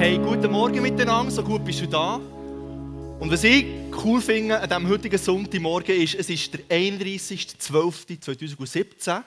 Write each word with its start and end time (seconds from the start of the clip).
Hey, 0.00 0.16
guten 0.16 0.50
Morgen 0.50 0.80
miteinander, 0.80 1.30
so 1.30 1.42
gut 1.42 1.62
bist 1.62 1.82
du 1.82 1.86
da. 1.86 2.14
Und 2.14 3.30
was 3.30 3.44
ich 3.44 3.66
cool 4.02 4.22
finde 4.22 4.58
an 4.58 4.66
diesem 4.66 4.88
heutigen 4.88 5.18
Sonntagmorgen 5.18 5.94
ist, 5.94 6.14
es 6.14 6.30
ist 6.30 6.54
der 6.54 6.60
31.12.2017 6.70 9.22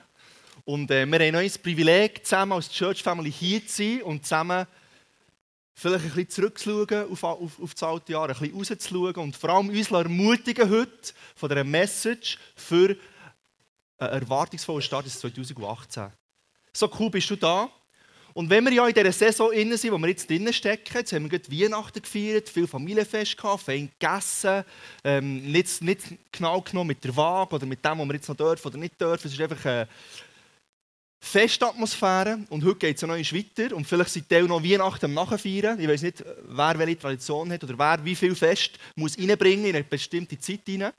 und 0.65 0.89
äh, 0.89 1.05
wir 1.05 1.19
haben 1.19 1.31
noch 1.31 1.43
das 1.43 1.59
Privileg, 1.59 2.25
zusammen 2.25 2.53
als 2.53 2.71
Church 2.71 3.03
Family 3.03 3.31
hier 3.31 3.63
zu 3.67 3.83
sein 3.83 4.01
und 4.01 4.25
zusammen 4.25 4.65
vielleicht 5.75 6.05
ein 6.05 6.09
bisschen 6.09 6.29
zurückzuschauen 6.31 7.11
auf, 7.11 7.23
auf, 7.23 7.61
auf 7.61 7.73
das 7.75 7.83
alte 7.83 8.13
Jahr, 8.13 8.29
ein 8.29 8.35
bisschen 8.35 8.57
rauszuschauen 8.57 9.15
und 9.17 9.35
vor 9.35 9.51
allem 9.51 9.69
uns 9.69 9.91
ermutigen 9.91 10.71
heute 10.71 11.13
von 11.35 11.49
dieser 11.49 11.63
Message 11.63 12.39
für 12.55 12.97
einen 13.99 14.23
erwartungsvollen 14.23 14.81
Start 14.81 15.05
ins 15.05 15.19
2018. 15.19 16.07
So 16.73 16.89
cool 16.97 17.11
bist 17.11 17.29
du 17.29 17.35
da. 17.35 17.69
Und 18.33 18.49
wenn 18.49 18.63
wir 18.65 18.73
ja 18.73 18.87
in 18.87 18.93
dieser 18.93 19.11
Saison 19.11 19.51
innen 19.51 19.77
sind, 19.77 19.91
wo 19.91 19.97
wir 19.97 20.07
jetzt 20.07 20.27
drinnen 20.27 20.51
stecken, 20.51 20.97
jetzt 20.97 21.13
haben 21.13 21.29
wir 21.29 21.39
gerade 21.39 21.51
Weihnachten 21.51 22.01
gefeiert, 22.01 22.49
viel 22.49 22.67
Familienfest 22.67 23.37
gehabt, 23.37 23.63
fein 23.63 23.91
gegessen, 23.99 24.63
ähm, 25.03 25.51
nicht, 25.51 25.81
nicht 25.81 26.01
genau 26.31 26.61
genommen 26.61 26.87
mit 26.87 27.03
der 27.03 27.15
Waage 27.15 27.55
oder 27.55 27.65
mit 27.67 27.85
dem, 27.85 27.99
was 27.99 28.07
wir 28.07 28.13
jetzt 28.15 28.29
noch 28.29 28.35
dürfen 28.35 28.67
oder 28.67 28.77
nicht 28.77 28.99
dürfen. 28.99 29.27
Es 29.27 29.33
ist 29.33 29.41
einfach 29.41 29.65
eine 29.65 29.87
Festatmosphäre 31.23 32.39
und 32.49 32.65
heute 32.65 32.79
geht 32.79 32.95
es 32.95 33.01
ja 33.01 33.07
noch 33.07 33.15
weiter 33.15 33.75
und 33.75 33.85
vielleicht 33.85 34.09
sind 34.09 34.27
Teil 34.27 34.43
noch 34.43 34.63
Weihnachten 34.63 35.05
am 35.05 35.13
Nachfeiern. 35.13 35.79
Ich 35.79 35.87
weiß 35.87 36.01
nicht, 36.01 36.23
wer 36.47 36.79
welche 36.79 36.99
Tradition 36.99 37.51
hat 37.51 37.63
oder 37.63 37.77
wer 37.77 38.03
wie 38.03 38.15
viel 38.15 38.35
Fest 38.35 38.79
muss 38.95 39.17
reinbringen 39.17 39.65
in 39.67 39.75
eine 39.75 39.83
bestimmte 39.83 40.39
Zeit 40.39 40.61
rein. 40.67 40.91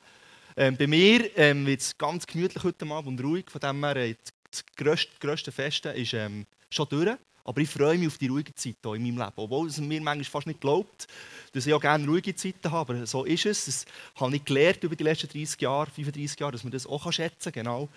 Ähm, 0.57 0.77
bei 0.77 0.87
mir 0.87 1.37
ähm, 1.37 1.67
wird 1.67 1.81
es 1.81 1.99
ganz 1.99 2.27
gemütlich 2.27 2.63
heute 2.63 2.87
Abend 2.87 3.21
und 3.21 3.25
ruhig, 3.27 3.51
von 3.51 3.61
dem 3.61 3.85
her, 3.85 3.97
äh, 3.97 4.15
das 4.51 4.65
grösste, 4.77 5.11
grösste 5.19 5.51
Fest 5.51 5.85
ist 5.87 6.15
ähm, 6.15 6.47
schon 6.75 6.89
durch. 6.89 7.17
Aber 7.47 7.61
ich 7.61 7.69
freue 7.69 7.99
mich 7.99 8.09
auf 8.09 8.17
die 8.17 8.29
ruhige 8.29 8.55
Zeit 8.55 8.77
in 8.83 9.03
meinem 9.03 9.19
Leben. 9.19 9.33
Obwohl 9.37 9.69
es 9.69 9.79
mir 9.79 10.01
manchmal 10.01 10.25
fast 10.25 10.47
nicht 10.47 10.61
glaubt, 10.61 11.07
dass 11.53 11.67
ich 11.67 11.75
auch 11.75 11.81
gerne 11.81 12.07
ruhige 12.07 12.35
Zeiten 12.35 12.71
habe. 12.71 12.95
Aber 12.95 13.07
so 13.07 13.25
ist 13.25 13.45
es. 13.45 13.67
Das 13.67 13.87
habe 14.17 14.35
ich 14.37 14.45
gelernt 14.45 14.83
über 14.83 14.97
die 14.97 15.05
letzten 15.05 15.29
30 15.29 15.61
Jahre, 15.61 15.91
35 15.91 16.41
Jahre, 16.41 16.53
dass 16.53 16.65
man 16.65 16.73
das 16.73 16.87
auch 16.87 17.13
schätzen 17.13 17.53
kann. 17.53 17.65
Genau. 17.65 17.89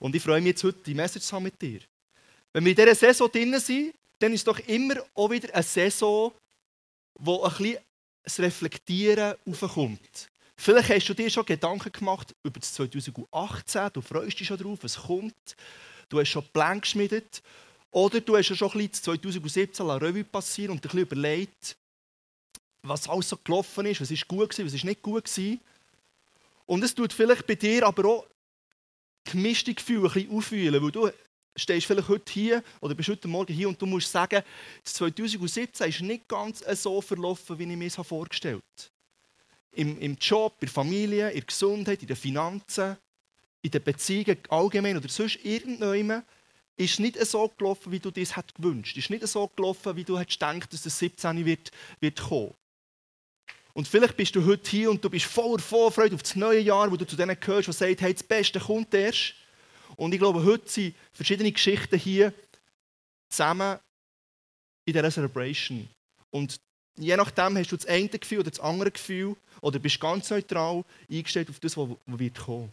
Und 0.00 0.14
ich 0.16 0.22
freue 0.22 0.40
mich 0.40 0.50
jetzt 0.50 0.64
heute, 0.64 0.78
die 0.84 0.94
Message 0.94 1.24
zu 1.24 1.36
haben 1.36 1.44
mit 1.44 1.60
dir. 1.62 1.80
Wenn 2.52 2.64
wir 2.64 2.70
in 2.70 2.76
dieser 2.76 2.94
Saison 2.94 3.30
drin 3.30 3.58
sind, 3.60 3.94
dann 4.18 4.32
ist 4.32 4.40
es 4.40 4.44
doch 4.44 4.58
immer 4.66 4.96
auch 5.14 5.30
wieder 5.30 5.54
eine 5.54 5.62
Saison, 5.62 6.32
wo 7.20 7.42
ein 7.44 7.50
bisschen 7.50 7.78
das 8.24 8.40
Reflektieren 8.40 9.36
aufkommt. 9.46 10.28
Vielleicht 10.56 10.90
hast 10.90 11.08
du 11.08 11.14
dir 11.14 11.30
schon 11.30 11.46
Gedanken 11.46 11.92
gemacht 11.92 12.34
über 12.42 12.58
das 12.58 12.74
2018, 12.74 13.90
du 13.92 14.00
freust 14.00 14.40
dich 14.40 14.48
schon 14.48 14.58
darauf, 14.58 14.82
es 14.82 14.96
kommt. 14.96 15.56
Du 16.08 16.18
hast 16.18 16.30
schon 16.30 16.44
Pläne 16.52 16.80
geschmiedet 16.80 17.42
oder 17.90 18.20
du 18.20 18.36
hast 18.36 18.50
ja 18.50 18.56
schon 18.56 18.70
ein 18.72 18.88
bisschen 18.88 19.04
2017 19.04 19.86
la 19.86 19.96
Revue 19.96 20.24
passiert 20.24 20.70
und 20.70 20.84
dir 20.84 20.90
ein 20.90 20.98
überlegt, 20.98 21.76
was 22.82 23.08
alles 23.08 23.28
so 23.28 23.36
gelaufen 23.36 23.86
ist, 23.86 24.00
was 24.00 24.10
ist 24.10 24.28
gut 24.28 24.50
gewesen, 24.50 24.66
was 24.66 24.74
ist 24.74 24.84
nicht 24.84 25.02
gut 25.02 25.24
gewesen. 25.24 25.60
Und 26.66 26.84
es 26.84 26.94
tut 26.94 27.12
vielleicht 27.12 27.46
bei 27.46 27.54
dir 27.54 27.86
aber 27.86 28.04
auch 28.08 28.26
gemischte 29.24 29.74
Gefühle 29.74 30.08
ein 30.08 30.12
bisschen 30.12 30.36
auffühlen, 30.36 30.82
weil 30.82 30.90
du 30.90 31.10
stehst 31.56 31.86
vielleicht 31.86 32.08
heute 32.08 32.32
hier 32.32 32.62
oder 32.80 32.94
bist 32.94 33.08
heute 33.08 33.28
Morgen 33.28 33.52
hier 33.52 33.68
und 33.68 33.80
du 33.80 33.86
musst 33.86 34.12
sagen, 34.12 34.42
das 34.84 34.94
2017 34.94 35.88
ist 35.88 36.00
nicht 36.02 36.28
ganz 36.28 36.62
so 36.80 37.00
verlaufen, 37.00 37.58
wie 37.58 37.64
ich 37.64 37.76
mir 37.76 37.86
es 37.86 37.96
vorgestellt 37.96 38.62
habe. 38.62 38.92
Im, 39.72 39.98
Im 39.98 40.16
Job, 40.16 40.54
in 40.60 40.66
der 40.66 40.72
Familie, 40.72 41.28
in 41.28 41.36
der 41.36 41.46
Gesundheit, 41.46 42.02
in 42.02 42.08
den 42.08 42.16
Finanzen, 42.16 42.96
in 43.62 43.70
den 43.70 43.82
Beziehungen 43.82 44.38
allgemein 44.48 44.96
oder 44.96 45.08
sonst 45.08 45.38
irgendjemand 45.44 46.24
ist 46.78 47.00
nicht 47.00 47.18
so 47.26 47.48
gelaufen, 47.48 47.92
wie 47.92 47.98
du 47.98 48.10
das 48.10 48.32
gewünscht 48.56 48.96
Ist 48.96 49.10
nicht 49.10 49.26
so 49.26 49.48
gelaufen, 49.48 49.96
wie 49.96 50.04
du 50.04 50.18
hättest 50.18 50.38
gedacht, 50.38 50.72
dass 50.72 50.86
es 50.86 50.98
17 50.98 51.44
wird, 51.44 51.70
wird 52.00 52.20
kommen. 52.20 52.54
Und 53.74 53.86
vielleicht 53.86 54.16
bist 54.16 54.34
du 54.34 54.44
heute 54.44 54.70
hier 54.70 54.90
und 54.90 55.04
du 55.04 55.10
bist 55.10 55.26
voller 55.26 55.60
Vorfreude 55.60 56.14
auf 56.14 56.22
das 56.22 56.36
neue 56.36 56.60
Jahr, 56.60 56.90
wo 56.90 56.96
du 56.96 57.06
zu 57.06 57.16
denen 57.16 57.38
gehörst, 57.38 57.68
die 57.68 57.72
sagen, 57.72 57.96
hey, 57.98 58.14
das 58.14 58.22
Beste 58.22 58.60
kommt 58.60 58.94
erst. 58.94 59.34
Und 59.96 60.12
ich 60.12 60.18
glaube, 60.18 60.44
heute 60.44 60.68
sind 60.68 60.94
verschiedene 61.12 61.52
Geschichten 61.52 61.98
hier 61.98 62.32
zusammen 63.28 63.78
in 64.84 64.94
dieser 64.94 65.10
Celebration. 65.10 65.88
Und 66.30 66.60
je 66.96 67.16
nachdem 67.16 67.56
hast 67.56 67.70
du 67.70 67.76
das 67.76 67.86
eine 67.86 68.08
Gefühl 68.08 68.40
oder 68.40 68.50
das 68.50 68.60
andere 68.60 68.90
Gefühl 68.90 69.36
oder 69.60 69.78
bist 69.78 70.00
ganz 70.00 70.30
neutral 70.30 70.84
eingestellt 71.10 71.50
auf 71.50 71.60
das, 71.60 71.76
was 71.76 71.88
wird 72.06 72.38
kommen. 72.38 72.72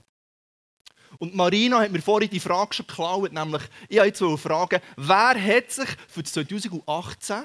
Und 1.19 1.35
Marina 1.35 1.79
hat 1.79 1.91
mir 1.91 2.01
vorhin 2.01 2.29
die 2.29 2.39
Frage 2.39 2.73
schon 2.73 2.87
geklaut, 2.87 3.31
nämlich, 3.31 3.63
ich 3.87 3.97
wollte 3.97 4.25
jetzt 4.25 4.41
fragen, 4.41 4.81
wer 4.97 5.41
hat 5.41 5.71
sich 5.71 5.89
für 6.07 6.23
2018 6.23 7.43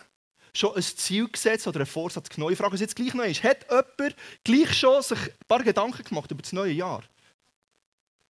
schon 0.54 0.74
ein 0.74 0.82
Ziel 0.82 1.28
gesetzt 1.28 1.66
oder 1.66 1.80
einen 1.80 1.86
Vorsatz 1.86 2.28
genommen? 2.28 2.52
Ich 2.52 2.58
frage 2.58 2.74
es 2.74 2.80
jetzt 2.80 2.96
gleich 2.96 3.14
noch 3.14 3.24
einmal. 3.24 3.42
Hat 3.42 3.66
jemand 3.70 4.16
gleich 4.44 4.74
schon 4.74 5.02
sich 5.02 5.18
ein 5.18 5.46
paar 5.46 5.62
Gedanken 5.62 6.02
gemacht 6.02 6.30
über 6.30 6.42
das 6.42 6.52
neue 6.52 6.72
Jahr? 6.72 7.02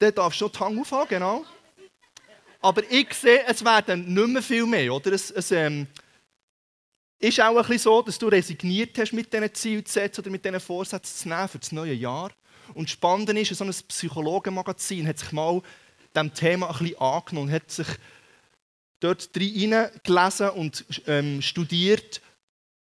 Der 0.00 0.12
darf 0.12 0.34
schon 0.34 0.50
die 0.52 0.58
Hand 0.58 0.78
aufhaben, 0.78 1.08
genau. 1.08 1.44
Aber 2.60 2.82
ich 2.90 3.12
sehe, 3.14 3.44
es 3.46 3.64
werden 3.64 4.12
nicht 4.12 4.28
mehr 4.28 4.42
viel 4.42 4.66
mehr, 4.66 4.94
oder? 4.94 5.12
Es, 5.12 5.30
es 5.30 5.50
ähm, 5.50 5.86
ist 7.18 7.40
auch 7.40 7.50
ein 7.50 7.56
bisschen 7.56 7.78
so, 7.78 8.02
dass 8.02 8.18
du 8.18 8.28
resigniert 8.28 8.96
hast, 8.98 9.12
mit 9.12 9.32
diesen 9.32 9.54
Zielen 9.54 9.86
zu 9.86 9.92
setzen 9.92 10.20
oder 10.20 10.30
mit 10.30 10.44
diesen 10.44 10.60
Vorsätzen 10.60 11.16
zu 11.16 11.28
nehmen 11.28 11.48
für 11.48 11.58
das 11.58 11.72
neue 11.72 11.94
Jahr. 11.94 12.30
Und 12.74 12.90
spannend 12.90 13.30
ist, 13.30 13.54
so 13.54 13.64
ein 13.64 13.70
Psychologenmagazin 13.88 15.06
hat 15.06 15.18
sich 15.18 15.32
mal 15.32 15.62
dem 16.14 16.32
Thema 16.34 16.70
ein 16.70 16.78
bisschen 16.78 16.98
angenommen 16.98 17.48
und 17.48 17.54
hat 17.54 17.70
sich 17.70 17.86
dort 19.00 19.32
gelesen 19.32 20.50
und 20.50 20.84
ähm, 21.06 21.42
studiert, 21.42 22.20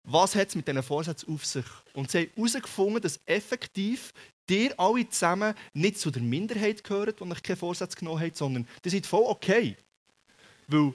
was 0.03 0.35
hat 0.35 0.49
es 0.49 0.55
mit 0.55 0.67
diesen 0.67 0.83
Vorsätzen 0.83 1.33
auf 1.33 1.45
sich. 1.45 1.65
Und 1.93 2.11
sie 2.11 2.19
haben 2.19 2.31
herausgefunden, 2.35 3.01
dass 3.01 3.19
effektiv 3.25 4.13
dir 4.49 4.77
alle 4.79 5.07
zusammen 5.09 5.53
nicht 5.73 5.99
zu 5.99 6.11
der 6.11 6.21
Minderheit 6.21 6.83
gehören, 6.83 7.13
die 7.17 7.23
euch 7.23 7.43
keinen 7.43 7.57
Vorsatz 7.57 7.95
genommen 7.95 8.19
haben, 8.19 8.33
sondern 8.33 8.67
das 8.81 8.93
ist 8.93 9.05
voll 9.05 9.25
okay. 9.25 9.77
Weil 10.67 10.93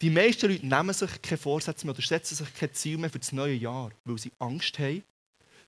die 0.00 0.10
meisten 0.10 0.50
Leute 0.50 0.66
nehmen 0.66 0.92
sich 0.92 1.22
keine 1.22 1.38
Vorsätze 1.38 1.86
mehr 1.86 1.94
oder 1.94 2.06
setzen 2.06 2.36
sich 2.36 2.54
kein 2.54 2.72
Ziel 2.72 2.98
mehr 2.98 3.10
für 3.10 3.18
das 3.18 3.32
neue 3.32 3.54
Jahr, 3.54 3.90
weil 4.04 4.18
sie 4.18 4.32
Angst 4.38 4.78
haben, 4.78 5.02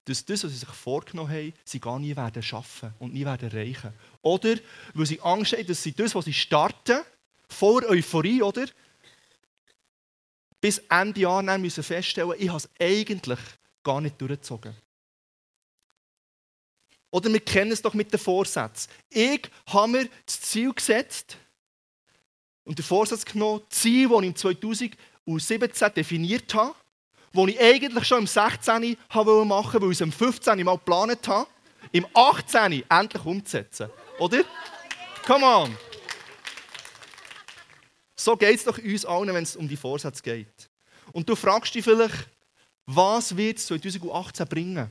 dass 0.04 0.24
das, 0.24 0.44
was 0.44 0.52
sie 0.52 0.58
sich 0.58 0.68
vorgenommen 0.68 1.30
haben, 1.30 1.52
sie 1.64 1.80
gar 1.80 1.98
nie 1.98 2.16
werden 2.16 2.42
schaffen 2.42 2.94
und 2.98 3.12
nie 3.12 3.24
werden 3.24 3.50
erreichen. 3.50 3.92
Oder 4.22 4.56
weil 4.94 5.06
sie 5.06 5.20
Angst 5.20 5.52
haben, 5.52 5.66
dass 5.66 5.82
sie 5.82 5.92
das, 5.92 6.14
was 6.14 6.24
sie 6.24 6.32
starten, 6.32 7.00
vor 7.48 7.82
Euphorie, 7.84 8.42
oder? 8.42 8.66
Bis 10.60 10.78
Ende 10.88 11.20
Jahr 11.20 11.42
dann 11.42 11.60
müssen 11.60 11.82
feststellen, 11.82 12.34
ich 12.38 12.48
habe 12.48 12.58
es 12.58 12.68
eigentlich 12.78 13.38
gar 13.82 14.00
nicht 14.00 14.20
durchgezogen. 14.20 14.74
Oder 17.10 17.32
wir 17.32 17.40
kennen 17.40 17.72
es 17.72 17.82
doch 17.82 17.94
mit 17.94 18.12
den 18.12 18.20
Vorsätzen. 18.20 18.90
Ich 19.08 19.50
habe 19.66 19.88
mir 19.88 20.08
das 20.26 20.40
Ziel 20.42 20.72
gesetzt 20.72 21.36
und 22.64 22.78
den 22.78 22.84
Vorsatz 22.84 23.24
genommen, 23.24 23.62
das 23.68 23.80
Ziel, 23.80 24.08
das 24.08 24.20
ich 24.80 24.92
im 25.24 25.40
2017 25.40 25.94
definiert 25.94 26.54
habe, 26.54 26.74
das 27.32 27.46
ich 27.46 27.60
eigentlich 27.60 28.04
schon 28.04 28.18
im 28.20 28.26
16. 28.26 28.96
machen 29.12 29.48
wollte, 29.48 29.80
weil 29.80 29.92
ich 29.92 29.96
es 29.96 30.00
im 30.00 30.12
15. 30.12 30.64
mal 30.64 30.76
geplant 30.76 31.26
habe, 31.28 31.48
im 31.92 32.06
18. 32.14 32.84
endlich 32.88 33.24
umzusetzen. 33.24 33.90
Oder? 34.18 34.44
Come 35.26 35.44
on! 35.44 35.76
So 38.16 38.36
geht 38.36 38.56
es 38.56 38.64
doch 38.64 38.76
uns 38.76 39.06
allen, 39.06 39.32
wenn 39.32 39.44
es 39.44 39.56
um 39.56 39.68
die 39.68 39.76
Vorsätze 39.76 40.22
geht. 40.22 40.68
Und 41.12 41.28
du 41.28 41.34
fragst 41.34 41.74
dich 41.74 41.84
vielleicht, 41.84 42.28
was 42.86 43.36
wird 43.36 43.58
es 43.58 43.66
2018 43.66 44.46
bringen? 44.46 44.90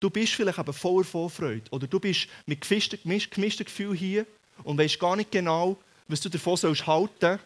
Du 0.00 0.10
bist 0.10 0.34
vielleicht 0.34 0.58
aber 0.58 0.72
voller 0.72 1.04
Vorfreude 1.04 1.70
oder 1.70 1.86
du 1.86 1.98
bist 1.98 2.28
mit 2.44 2.68
gemischten 2.68 3.64
Gefühlen 3.64 3.96
hier 3.96 4.26
und 4.62 4.76
weißt 4.76 4.98
gar 4.98 5.16
nicht 5.16 5.30
genau, 5.30 5.78
was 6.08 6.20
du 6.20 6.28
davon 6.28 6.56
sollst 6.56 6.86
halten 6.86 7.38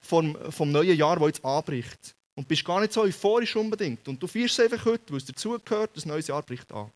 vom, 0.00 0.36
vom 0.50 0.72
neuen 0.72 0.96
Jahr, 0.96 1.16
das 1.16 1.26
jetzt 1.26 1.44
anbricht. 1.44 2.16
Und 2.36 2.46
bist 2.46 2.64
gar 2.64 2.80
nicht 2.80 2.92
so 2.92 3.00
euphorisch 3.02 3.56
unbedingt. 3.56 4.06
Und 4.06 4.22
du 4.22 4.26
feierst 4.26 4.58
es 4.58 4.64
einfach 4.64 4.84
heute, 4.84 5.10
weil 5.10 5.18
es 5.18 5.24
dazugehört, 5.24 5.96
das 5.96 6.04
neue 6.04 6.20
Jahr 6.20 6.42
bricht 6.42 6.70
an. 6.70 6.92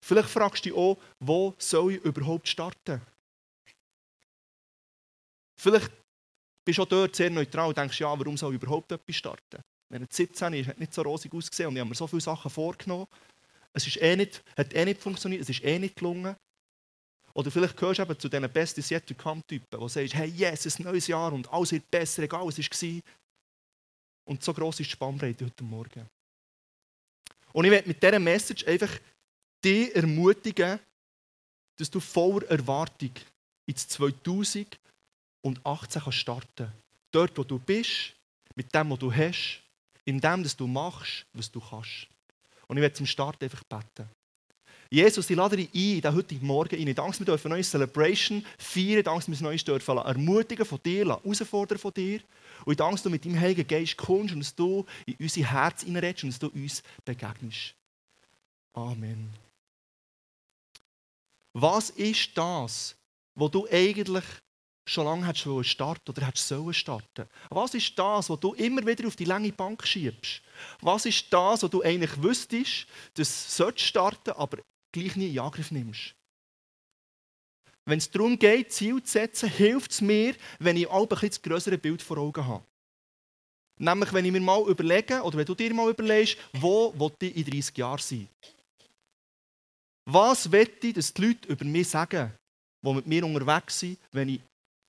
Vielleicht 0.00 0.30
fragst 0.30 0.64
du 0.64 0.68
dich 0.68 0.78
auch, 0.78 0.98
wo 1.18 1.54
soll 1.58 1.94
ich 1.94 2.04
überhaupt 2.04 2.46
starten? 2.46 3.00
Vielleicht 5.56 5.90
bist 6.64 6.78
du 6.78 6.82
auch 6.82 6.88
dort 6.88 7.16
sehr 7.16 7.30
neutral 7.30 7.68
und 7.68 7.76
denkst, 7.76 8.00
ja, 8.00 8.18
warum 8.18 8.36
soll 8.36 8.54
ich 8.54 8.62
überhaupt 8.62 8.92
etwas 8.92 9.16
starten? 9.16 9.62
Wenn 9.88 10.02
es 10.02 10.16
17 10.16 10.52
ist, 10.54 10.68
hat 10.68 10.78
nicht 10.78 10.94
so 10.94 11.02
rosig 11.02 11.32
ausgesehen 11.32 11.68
und 11.68 11.76
ich 11.76 11.80
habe 11.80 11.88
mir 11.88 11.94
so 11.94 12.06
viele 12.06 12.20
Sachen 12.20 12.50
vorgenommen. 12.50 13.06
Es 13.72 13.86
ist 13.86 13.96
eh 13.96 14.16
nicht, 14.16 14.42
hat 14.56 14.74
eh 14.74 14.84
nicht 14.84 15.00
funktioniert, 15.00 15.42
es 15.42 15.48
ist 15.48 15.64
eh 15.64 15.78
nicht 15.78 15.96
gelungen. 15.96 16.36
Oder 17.34 17.50
vielleicht 17.50 17.76
gehörst 17.76 17.98
du 17.98 18.02
eben 18.04 18.18
zu 18.18 18.28
diesen 18.28 18.52
Best 18.52 18.78
is 18.78 18.90
yet 18.90 19.06
to 19.06 19.14
come 19.14 19.42
Typen, 19.46 19.80
die 19.80 19.88
sagst, 19.88 20.14
hey, 20.14 20.28
yes, 20.28 20.78
ein 20.78 20.84
neues 20.84 21.08
Jahr 21.08 21.32
und 21.32 21.52
alles 21.52 21.72
wird 21.72 21.90
besser, 21.90 22.22
egal 22.22 22.46
was 22.46 22.58
war. 22.58 23.00
Und 24.24 24.42
so 24.42 24.52
gross 24.54 24.80
ist 24.80 24.86
die 24.86 24.92
Spannbreite 24.92 25.44
heute 25.44 25.64
Morgen. 25.64 26.08
Und 27.52 27.64
ich 27.64 27.70
möchte 27.70 27.88
mit 27.88 28.02
dieser 28.02 28.18
Message 28.18 28.66
einfach 28.66 28.90
dich 29.64 29.94
ermutigen, 29.94 30.78
dass 31.76 31.90
du 31.90 32.00
voller 32.00 32.48
Erwartung 32.48 33.12
ins 33.66 33.88
2018 33.88 34.76
kannst 36.02 36.18
starten 36.18 36.72
Dort, 37.10 37.38
wo 37.38 37.44
du 37.44 37.60
bist, 37.60 38.12
mit 38.56 38.74
dem, 38.74 38.90
was 38.90 38.98
du 38.98 39.12
hast, 39.12 39.62
in 40.04 40.20
dem, 40.20 40.42
dass 40.42 40.56
du 40.56 40.66
machst, 40.66 41.26
was 41.32 41.50
du 41.50 41.60
kannst. 41.60 42.08
Und 42.66 42.76
ich 42.76 42.82
werde 42.82 42.94
zum 42.94 43.06
Start 43.06 43.40
einfach 43.40 43.62
beten. 43.62 44.08
Jesus, 44.90 45.28
ich 45.28 45.36
lade 45.36 45.56
dich 45.56 45.68
ein 45.74 45.96
in 45.96 46.00
den 46.00 46.14
heutigen 46.14 46.46
Morgen 46.46 46.76
rein. 46.76 46.94
Danke, 46.94 47.18
wir 47.20 47.26
dürfen 47.26 47.50
neue 47.50 47.62
Celebration 47.62 48.44
feiern. 48.58 49.02
Danke, 49.02 49.28
wir 49.28 49.48
uns 49.48 49.64
dürfen 49.64 49.98
ermutigen 49.98 50.64
von 50.64 50.80
dir, 50.84 51.06
herausfordern 51.06 51.78
von 51.78 51.92
dir. 51.92 52.20
Und 52.64 52.72
ich 52.72 52.76
danke, 52.76 52.94
dass 52.94 53.02
du 53.02 53.10
mit 53.10 53.24
deinem 53.24 53.40
Heiligen 53.40 53.66
Geist 53.66 53.96
kommst 53.96 54.34
und 54.34 54.40
dass 54.40 54.54
du 54.54 54.84
in 55.06 55.16
unser 55.18 55.42
Herz 55.42 55.82
hineinredest 55.82 56.24
und 56.24 56.30
dass 56.30 56.38
du 56.38 56.48
uns 56.48 56.82
begegnest. 57.04 57.74
Amen. 58.74 59.30
Was 61.52 61.90
ist 61.90 62.30
das, 62.36 62.96
was 63.34 63.50
du 63.50 63.66
eigentlich 63.70 64.24
schon 64.86 65.04
lange 65.04 65.26
hättest 65.26 65.70
starten 65.70 66.10
oder 66.10 66.26
hättest 66.26 66.48
sollen 66.48 66.74
starten? 66.74 67.28
Was 67.48 67.74
ist 67.74 67.98
das, 67.98 68.28
was 68.28 68.40
du 68.40 68.52
immer 68.54 68.84
wieder 68.86 69.06
auf 69.06 69.16
die 69.16 69.24
lange 69.24 69.52
Bank 69.52 69.86
schiebst? 69.86 70.42
Was 70.80 71.06
ist 71.06 71.32
das, 71.32 71.62
was 71.62 71.70
du 71.70 71.82
eigentlich 71.82 72.22
wüsstest, 72.22 72.86
dass 73.14 73.56
du 73.56 73.72
starten 73.76 74.30
aber 74.32 74.58
gleich 74.94 75.16
nie 75.16 75.32
in 75.32 75.38
Angriff 75.40 75.70
nimmst? 75.70 76.14
Wenn 77.86 77.98
es 77.98 78.10
darum 78.10 78.38
geht, 78.38 78.72
Ziel 78.72 79.02
zu 79.02 79.12
setzen, 79.12 79.48
hilft 79.48 79.90
es 79.90 80.00
mir, 80.00 80.34
wenn 80.58 80.76
ich 80.76 80.86
auch 80.86 81.02
ein 81.02 81.08
bisschen 81.08 81.28
das 81.28 81.42
größere 81.42 81.76
Bild 81.76 82.00
vor 82.00 82.16
Augen 82.16 82.46
habe. 82.46 82.64
Nämlich, 83.78 84.12
wenn 84.12 84.24
ich 84.24 84.32
mir 84.32 84.40
mal 84.40 84.66
überlege, 84.68 85.20
oder 85.22 85.36
wenn 85.36 85.44
du 85.44 85.54
dir 85.54 85.74
mal 85.74 85.90
überlegst, 85.90 86.38
wo 86.52 86.94
ich 87.20 87.36
in 87.36 87.44
30 87.44 87.76
Jahren 87.76 87.98
sein? 87.98 88.28
Was 90.06 90.50
wette 90.50 90.86
ich, 90.86 90.94
dass 90.94 91.12
die 91.12 91.26
Leute 91.26 91.48
über 91.48 91.64
mich 91.64 91.88
sagen, 91.88 92.32
die 92.82 92.92
mit 92.94 93.06
mir 93.06 93.24
unterwegs 93.24 93.80
sind, 93.80 93.98
wenn 94.12 94.28
ich 94.28 94.40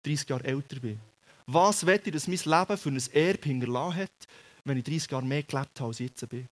30 0.05 0.29
Jahre 0.29 0.43
älter 0.43 0.79
bin? 0.79 0.99
Was 1.47 1.85
wette 1.85 2.09
ich, 2.09 2.13
dass 2.13 2.27
mein 2.27 2.37
Leben 2.37 2.77
für 2.77 2.89
ein 2.89 3.13
Erbe 3.13 3.49
hinterlassen 3.49 4.01
hat, 4.01 4.27
wenn 4.63 4.77
ich 4.77 4.83
30 4.83 5.11
Jahre 5.11 5.25
mehr 5.25 5.43
gelebt 5.43 5.79
habe, 5.79 5.87
als 5.89 5.99
ich 5.99 6.09
jetzt 6.09 6.29
bin? 6.29 6.47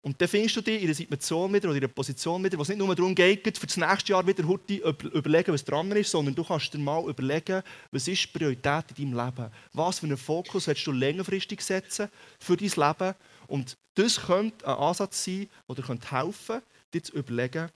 Und 0.00 0.20
dann 0.20 0.28
findest 0.28 0.56
du 0.56 0.60
dich 0.60 0.80
in 0.80 0.86
einer 0.86 0.94
Situation 0.94 1.52
wieder 1.52 1.68
oder 1.68 1.76
in 1.76 1.84
einer 1.84 1.92
Position 1.92 2.42
wieder, 2.44 2.56
wo 2.56 2.62
es 2.62 2.68
nicht 2.68 2.78
nur 2.78 2.94
darum 2.94 3.14
geht, 3.14 3.58
für 3.58 3.66
das 3.66 3.76
nächste 3.76 4.12
Jahr 4.12 4.26
wieder 4.26 4.46
heute 4.46 4.76
überlegen, 5.12 5.52
was 5.52 5.64
dran 5.64 5.90
ist, 5.92 6.10
sondern 6.10 6.34
du 6.34 6.44
kannst 6.44 6.72
dir 6.72 6.78
mal 6.78 7.04
überlegen, 7.08 7.62
was 7.90 8.06
ist 8.06 8.22
die 8.22 8.38
Priorität 8.38 8.84
in 8.96 9.10
deinem 9.10 9.26
Leben? 9.26 9.50
Was 9.72 9.98
für 9.98 10.06
einen 10.06 10.16
Fokus 10.16 10.68
willst 10.68 10.86
du 10.86 10.92
längerfristig 10.92 11.60
setzen 11.60 12.08
für 12.38 12.56
dein 12.56 12.68
Leben? 12.68 13.14
Und 13.48 13.76
das 13.94 14.20
könnte 14.20 14.66
ein 14.68 14.76
Ansatz 14.76 15.24
sein, 15.24 15.48
der 15.68 15.74
dir 15.74 15.88
helfen 15.88 16.46
könnte, 16.46 16.62
dir 16.94 17.02
zu 17.02 17.12
überlegen, 17.14 17.68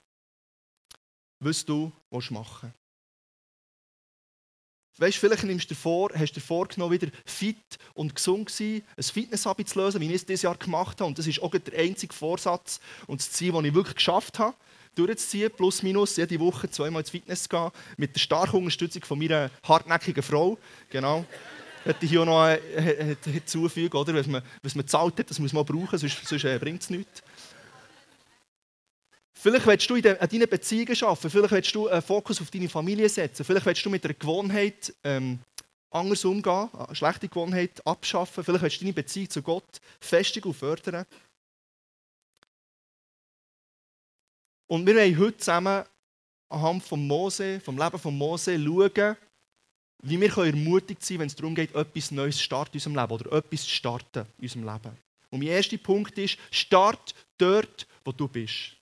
was 1.41 1.65
du 1.65 1.91
machen 2.11 2.33
willst. 2.63 2.82
Weißt, 4.99 5.17
vielleicht 5.17 5.45
nimmst 5.45 5.71
du 5.71 5.75
dir 5.75 5.81
vor, 5.81 6.11
hast 6.15 6.33
dir 6.33 6.41
vorgenommen, 6.41 6.93
wieder 6.93 7.09
fit 7.25 7.57
und 7.95 8.15
gesund 8.15 8.51
zu 8.51 8.57
sein, 8.57 8.83
ein 8.97 9.03
Fitnesshabit 9.03 9.69
zu 9.69 9.81
lösen, 9.81 10.01
wie 10.01 10.09
ich 10.09 10.15
es 10.17 10.27
dieses 10.27 10.43
Jahr 10.43 10.57
gemacht 10.57 11.01
habe. 11.01 11.09
Und 11.09 11.19
das 11.19 11.27
ist 11.27 11.43
auch 11.43 11.51
der 11.51 11.79
einzige 11.79 12.13
Vorsatz 12.13 12.79
und 13.07 13.21
das 13.21 13.31
Ziel, 13.31 13.53
das 13.53 13.65
ich 13.65 13.75
wirklich 13.75 13.97
geschafft 13.97 14.39
habe, 14.39 14.55
durchzuziehen, 14.95 15.51
plus 15.51 15.83
minus, 15.83 16.17
jede 16.17 16.39
Woche 16.39 16.71
zweimal 16.71 17.01
ins 17.01 17.11
Fitness 17.11 17.45
zu 17.45 17.49
gehen, 17.49 17.71
mit 17.97 18.15
der 18.15 18.21
starken 18.21 18.59
Unterstützung 18.59 19.03
von 19.05 19.19
meiner 19.19 19.51
hartnäckigen 19.63 20.23
Frau. 20.23 20.59
Genau. 20.91 21.25
Hätte 21.85 22.05
ich 22.05 22.11
hier 22.13 22.25
noch 22.25 22.47
äh, 22.47 23.17
hinzufügen, 23.25 23.97
oder? 23.97 24.15
Was 24.15 24.27
man, 24.27 24.43
was 24.63 24.75
man 24.75 24.87
zahlt 24.87 25.19
hat, 25.19 25.31
das 25.31 25.39
muss 25.39 25.53
man 25.53 25.65
brauchen, 25.65 25.99
sonst, 25.99 26.25
sonst 26.27 26.45
äh, 26.45 26.59
bringt 26.59 26.83
es 26.83 26.91
nichts. 26.91 27.23
Vielleicht 29.43 29.67
willst 29.67 29.91
du 29.91 29.97
in 29.97 30.03
deinen 30.03 30.49
Beziehungen 30.49 31.03
arbeiten, 31.03 31.29
vielleicht 31.29 31.51
willst 31.51 31.75
du 31.75 31.89
einen 31.89 32.01
Fokus 32.01 32.41
auf 32.41 32.49
deine 32.49 32.69
Familie 32.69 33.09
setzen, 33.09 33.45
vielleicht 33.45 33.67
willst 33.67 33.85
du 33.85 33.91
mit 33.91 34.05
einer 34.05 34.15
Gewohnheit 34.15 34.95
ähm, 35.03 35.41
anders 35.91 36.25
umgehen, 36.25 36.71
eine 36.73 36.95
schlechte 36.95 37.27
Gewohnheit 37.27 37.85
abschaffen, 37.85 38.45
vielleicht 38.45 38.63
willst 38.63 38.77
du 38.77 38.85
deine 38.85 38.93
Beziehung 38.93 39.29
zu 39.29 39.43
Gott 39.43 39.81
festigen 39.99 40.47
und 40.47 40.55
fördern. 40.55 41.05
Und 44.69 44.87
wir 44.87 44.95
wollen 44.95 45.19
heute 45.19 45.39
zusammen 45.39 45.87
anhand 46.49 46.85
von 46.85 47.05
Mose, 47.05 47.59
vom 47.59 47.77
Leben 47.77 47.99
von 47.99 48.17
Mose 48.17 48.57
schauen, 48.57 49.17
wie 50.05 50.21
wir 50.21 50.39
ermutigt 50.39 51.03
sein 51.03 51.17
können, 51.17 51.19
wenn 51.19 51.27
es 51.27 51.35
darum 51.35 51.55
geht, 51.57 51.75
etwas 51.75 52.13
Neues 52.13 52.37
zu 52.37 52.45
starten 52.45 52.77
in 52.77 52.79
unserem 52.79 52.95
Leben 52.95 53.13
oder 53.13 53.39
etwas 53.39 53.65
zu 53.65 53.71
starten 53.71 54.25
in 54.39 54.45
unserem 54.45 54.73
Leben. 54.73 54.97
Und 55.31 55.41
mein 55.41 55.49
erster 55.49 55.79
Punkt 55.79 56.17
ist, 56.17 56.39
start 56.53 57.13
dort, 57.39 57.89
wo 58.05 58.13
du 58.13 58.29
bist. 58.29 58.77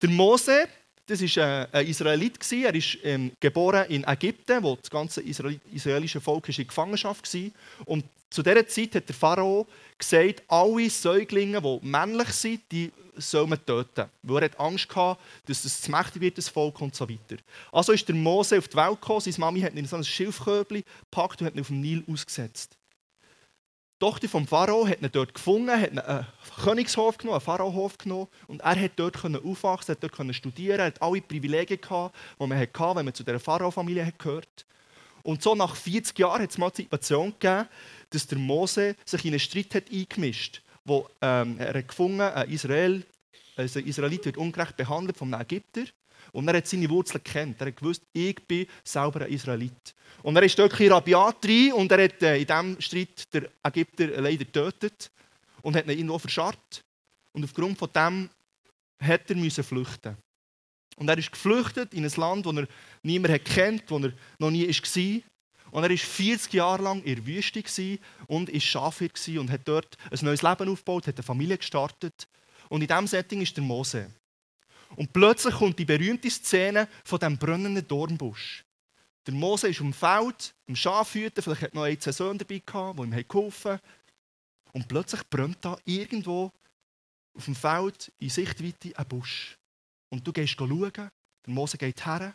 Der 0.00 0.10
Mose, 0.10 0.68
das 1.06 1.20
war 1.20 1.62
äh, 1.62 1.66
ein 1.72 1.86
Israelit. 1.86 2.52
Er 2.52 2.74
ist 2.74 2.98
ähm, 3.02 3.32
geboren 3.40 3.86
in 3.88 4.04
Ägypten, 4.04 4.62
wo 4.62 4.76
das 4.76 4.90
ganze 4.90 5.22
israelische 5.22 6.20
Volk 6.20 6.48
in 6.48 6.66
Gefangenschaft 6.66 7.32
war. 7.34 7.50
Und 7.86 8.04
zu 8.30 8.42
dieser 8.42 8.66
Zeit 8.66 8.94
hat 8.94 9.08
der 9.08 9.14
Pharao 9.14 9.66
gesagt, 9.98 10.42
alle 10.48 10.90
Säuglinge, 10.90 11.60
die 11.60 11.78
männlich 11.82 12.28
sind, 12.28 12.60
die 12.70 12.92
soll 13.16 13.46
man 13.46 13.64
töten. 13.64 14.08
Weil 14.22 14.42
er 14.42 14.44
hat 14.44 14.60
Angst 14.60 14.94
hatte, 14.94 15.20
dass 15.46 15.64
es 15.64 15.80
zu 15.80 15.90
mächtig 15.90 16.22
wird, 16.22 16.38
das 16.38 16.48
Volk 16.48 16.80
und 16.80 16.94
so 16.94 17.08
weiter. 17.08 17.42
Also 17.72 17.92
ist 17.92 18.06
der 18.06 18.14
Mose 18.14 18.58
auf 18.58 18.68
die 18.68 18.76
Welt 18.76 19.00
gekommen. 19.00 19.20
Seine 19.20 19.38
Mami 19.38 19.60
hat 19.60 19.72
ihn 19.72 19.78
in 19.78 19.86
so 19.86 19.96
ein 19.96 20.04
Schilfkörbchen 20.04 20.84
gepackt 21.10 21.40
und 21.40 21.46
hat 21.48 21.54
ihn 21.54 21.60
auf 21.60 21.68
dem 21.68 21.80
Nil 21.80 22.04
ausgesetzt. 22.06 22.76
Die 24.00 24.04
Tochter 24.04 24.28
vom 24.28 24.46
Pharao 24.46 24.86
hat 24.86 25.02
ihn 25.02 25.08
dort 25.10 25.34
gefunden, 25.34 25.70
hat 25.70 25.90
einen 25.90 26.26
Königshof 26.62 27.18
genommen, 27.18 27.34
einen 27.34 27.44
Pharaohof 27.44 27.98
genommen 27.98 28.28
und 28.46 28.60
er 28.60 28.80
hat 28.80 28.92
dort 28.94 29.16
aufwachsen, 29.24 29.96
hat 29.96 30.02
dort 30.02 30.34
studieren, 30.36 30.78
er 30.78 30.86
hat 30.86 31.02
alle 31.02 31.20
Privilegien 31.20 31.80
gehabt, 31.80 32.14
die 32.40 32.46
man 32.46 32.58
hatte, 32.58 32.96
wenn 32.96 33.04
man 33.06 33.14
zu 33.14 33.24
dieser 33.24 33.40
Pharao-Familie 33.40 34.12
gehört. 34.16 34.66
Und 35.24 35.42
so 35.42 35.56
nach 35.56 35.74
40 35.74 36.16
Jahren 36.16 36.42
hat 36.42 36.50
es 36.50 36.58
mal 36.58 36.70
die 36.70 36.82
Situation 36.82 37.34
gegeben, 37.40 37.68
dass 38.10 38.28
der 38.28 38.38
Mose 38.38 38.94
sich 39.04 39.24
in 39.24 39.32
einen 39.32 39.40
Streit 39.40 39.74
hat 39.74 39.90
eingemischt 39.92 40.62
wo 40.88 41.06
ähm, 41.20 41.56
er 41.58 41.74
hat 41.74 41.88
gefunden, 41.88 42.22
ein 42.22 42.48
Israel, 42.48 43.04
also 43.56 43.78
Israelit 43.78 44.24
wird 44.24 44.38
ungerecht 44.38 44.76
behandelt 44.76 45.16
von 45.16 45.32
einem 45.32 45.42
Ägypter 45.42 45.82
und 46.32 46.48
er 46.48 46.56
hat 46.56 46.66
seine 46.66 46.88
Wurzeln 46.90 47.22
kennt. 47.22 47.60
Er 47.60 47.68
hat 47.68 47.76
gewusst, 47.76 48.02
ich 48.12 48.36
bin 48.46 48.66
selber 48.84 49.22
ein 49.22 49.32
Israelit. 49.32 49.94
Und 50.22 50.36
er 50.36 50.42
ist 50.42 50.58
dort 50.58 50.78
ein 50.80 50.92
rabiat 50.92 51.44
rein 51.44 51.72
und 51.72 51.92
er 51.92 52.04
hat 52.04 52.22
äh, 52.22 52.38
in 52.38 52.46
diesem 52.46 52.80
Streit 52.80 53.34
den 53.34 53.46
Ägypter 53.62 54.20
leider 54.20 54.44
getötet 54.44 55.10
und 55.62 55.76
hat 55.76 55.84
ihn 55.86 55.90
irgendwo 55.90 56.18
verscharrt. 56.18 56.84
Und 57.32 57.44
aufgrund 57.44 57.78
von 57.78 57.90
dem 57.94 58.30
hat 59.00 59.30
er 59.30 59.64
flüchten. 59.64 60.16
Und 60.96 61.08
er 61.08 61.18
ist 61.18 61.30
geflüchtet 61.30 61.94
in 61.94 62.04
ein 62.04 62.12
Land, 62.16 62.46
das 62.46 62.56
er 62.56 62.68
niemand 63.02 63.44
kennt, 63.44 63.84
wo 63.88 63.98
er 63.98 64.12
noch 64.38 64.50
nie 64.50 64.66
war. 64.66 65.22
Und 65.70 65.84
er 65.84 65.90
war 65.90 65.96
40 65.96 66.52
Jahre 66.54 66.82
lang 66.82 67.02
in 67.02 67.14
der 67.16 67.26
Wüste 67.26 67.62
und 68.26 68.52
war 68.52 68.60
Schafhirt 68.60 69.28
und 69.28 69.50
hat 69.50 69.60
dort 69.64 69.96
ein 70.10 70.18
neues 70.22 70.42
Leben 70.42 70.68
aufgebaut, 70.68 71.06
hat 71.06 71.16
eine 71.16 71.22
Familie 71.22 71.58
gestartet. 71.58 72.26
Und 72.68 72.80
in 72.80 72.88
diesem 72.88 73.06
Setting 73.06 73.40
ist 73.42 73.56
der 73.56 73.64
Mose. 73.64 74.10
Und 74.96 75.12
plötzlich 75.12 75.54
kommt 75.54 75.78
die 75.78 75.84
berühmte 75.84 76.30
Szene 76.30 76.88
von 77.04 77.18
dem 77.18 77.36
brennenden 77.36 77.86
Dornbusch. 77.86 78.64
Der 79.26 79.34
Mose 79.34 79.68
ist 79.68 79.80
im 79.80 79.92
Feld, 79.92 80.54
im 80.66 80.74
Schafhüten, 80.74 81.42
vielleicht 81.42 81.62
hat 81.62 81.74
noch 81.74 81.82
ein, 81.82 82.00
Söhne 82.00 82.38
dabei 82.38 82.62
gehabt, 82.64 82.98
die 82.98 83.02
ihm 83.02 83.28
geholfen 83.28 83.72
haben. 83.72 83.82
Und 84.72 84.88
plötzlich 84.88 85.22
brennt 85.28 85.58
da 85.62 85.76
irgendwo 85.84 86.50
auf 87.34 87.44
dem 87.44 87.54
Feld 87.54 88.12
in 88.18 88.30
Sichtweite 88.30 88.98
ein 88.98 89.06
Busch. 89.06 89.58
Und 90.08 90.26
du 90.26 90.32
gehst 90.32 90.54
schauen, 90.58 90.92
der 90.92 91.10
Mose 91.46 91.76
geht 91.76 92.04
her 92.06 92.34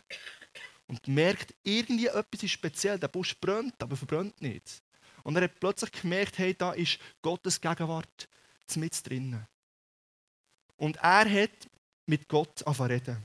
und 0.86 1.06
merkt, 1.08 1.54
irgendwie 1.62 2.06
etwas 2.06 2.42
ist 2.42 2.50
speziell. 2.50 2.98
Der 2.98 3.08
Busch 3.08 3.36
brennt, 3.40 3.82
aber 3.82 3.96
verbrennt 3.96 4.40
nicht. 4.40 4.82
Und 5.22 5.36
er 5.36 5.42
hat 5.42 5.58
plötzlich 5.58 5.90
gemerkt, 5.92 6.38
hey, 6.38 6.54
da 6.54 6.72
ist 6.72 6.98
Gottes 7.22 7.60
Gegenwart 7.60 8.28
mit 8.76 9.08
drinnen. 9.08 9.46
Und 10.76 10.96
er 10.96 11.30
hat 11.30 11.68
mit 12.06 12.28
Gott 12.28 12.62
reden. 12.80 13.16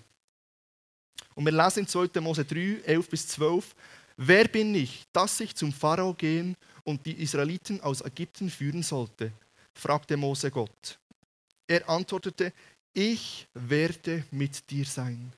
Und 1.35 1.45
wir 1.45 1.51
lesen 1.51 1.79
in 1.79 1.87
2. 1.87 2.19
Mose 2.21 2.45
3, 2.45 2.81
11 2.85 3.09
bis 3.09 3.27
12, 3.29 3.75
Wer 4.21 4.49
bin 4.49 4.75
ich, 4.75 5.05
dass 5.13 5.39
ich 5.39 5.55
zum 5.55 5.71
Pharao 5.71 6.13
gehen 6.13 6.57
und 6.83 7.05
die 7.05 7.23
Israeliten 7.23 7.79
aus 7.79 8.01
Ägypten 8.01 8.49
führen 8.49 8.83
sollte? 8.83 9.31
fragte 9.73 10.17
Mose 10.17 10.51
Gott. 10.51 10.99
Er 11.65 11.87
antwortete, 11.87 12.51
ich 12.93 13.47
werde 13.53 14.25
mit 14.31 14.69
dir 14.69 14.83
sein. 14.83 15.31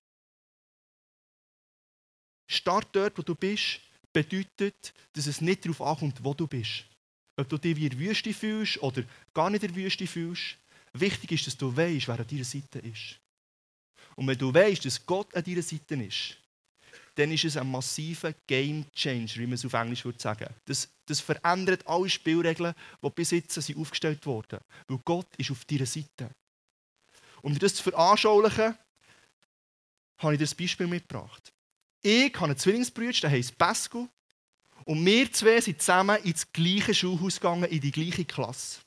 Start 2.49 2.87
dort, 2.93 3.15
wo 3.19 3.21
du 3.21 3.35
bist, 3.35 3.81
bedeutet, 4.11 4.93
dass 5.13 5.27
es 5.27 5.41
nicht 5.41 5.63
darauf 5.63 5.81
ankommt, 5.83 6.23
wo 6.23 6.33
du 6.33 6.47
bist. 6.47 6.85
Ob 7.37 7.47
du 7.47 7.59
dich 7.59 7.75
wie 7.75 7.85
in 7.85 7.91
der 7.91 7.99
Wüste 7.99 8.33
fühlst 8.33 8.81
oder 8.81 9.03
gar 9.31 9.51
nicht 9.51 9.63
in 9.63 9.73
der 9.73 9.83
Wüste 9.83 10.07
fühlst. 10.07 10.57
Wichtig 10.93 11.33
ist, 11.33 11.45
dass 11.45 11.55
du 11.55 11.75
weißt, 11.77 12.07
wer 12.07 12.19
an 12.19 12.27
deiner 12.27 12.43
Seite 12.43 12.79
ist. 12.79 13.20
Und 14.15 14.27
wenn 14.27 14.37
du 14.37 14.53
weißt, 14.53 14.85
dass 14.85 15.05
Gott 15.05 15.33
an 15.35 15.43
deiner 15.43 15.61
Seite 15.61 15.95
ist, 15.95 16.37
dann 17.15 17.31
ist 17.31 17.43
es 17.43 17.57
ein 17.57 17.69
massiver 17.69 18.33
Game 18.47 18.85
Changer, 18.93 19.35
wie 19.35 19.45
man 19.45 19.53
es 19.53 19.65
auf 19.65 19.73
Englisch 19.73 20.05
würde 20.05 20.19
sagen. 20.19 20.47
Das, 20.65 20.89
das 21.05 21.19
verändert 21.19 21.85
alle 21.87 22.09
Spielregeln, 22.09 22.73
die 23.03 23.09
bis 23.09 23.31
jetzt 23.31 23.53
sind 23.53 23.77
aufgestellt 23.77 24.25
wurden. 24.25 24.59
Weil 24.87 24.99
Gott 25.03 25.27
ist 25.37 25.51
auf 25.51 25.65
deiner 25.65 25.85
Seite. 25.85 26.29
Um 27.41 27.53
dir 27.53 27.59
das 27.59 27.75
zu 27.75 27.83
veranschaulichen, 27.83 28.77
habe 30.17 30.33
ich 30.33 30.39
dir 30.39 30.47
ein 30.47 30.57
Beispiel 30.57 30.87
mitgebracht. 30.87 31.51
Ich 32.01 32.33
habe 32.35 32.45
einen 32.45 32.57
Zwillingsbruder, 32.57 33.19
der 33.21 33.31
heißt 33.31 33.57
Pascal. 33.57 34.07
Und 34.85 35.05
wir 35.05 35.31
zwei 35.31 35.61
sind 35.61 35.81
zusammen 35.81 36.23
ins 36.23 36.51
gleiche 36.51 36.93
Schulhaus 36.93 37.35
gegangen, 37.35 37.65
in 37.65 37.81
die 37.81 37.91
gleiche 37.91 38.25
Klasse. 38.25 38.79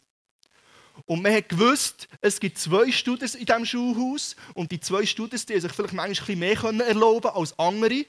Und 1.06 1.22
man 1.22 1.34
hat 1.34 1.48
gewusst, 1.48 2.08
es 2.20 2.40
gibt 2.40 2.58
zwei 2.58 2.90
Studenten 2.90 3.38
in 3.38 3.46
diesem 3.46 3.66
Schulhaus 3.66 4.36
und 4.54 4.70
die 4.70 4.80
zwei 4.80 5.04
Studenten 5.04 5.46
die 5.46 5.60
sich 5.60 5.72
vielleicht 5.72 5.92
manchmal 5.92 6.36
ein 6.36 6.40
bisschen 6.40 6.76
mehr 6.78 6.86
erlauben 6.86 7.30
als 7.30 7.58
andere, 7.58 8.06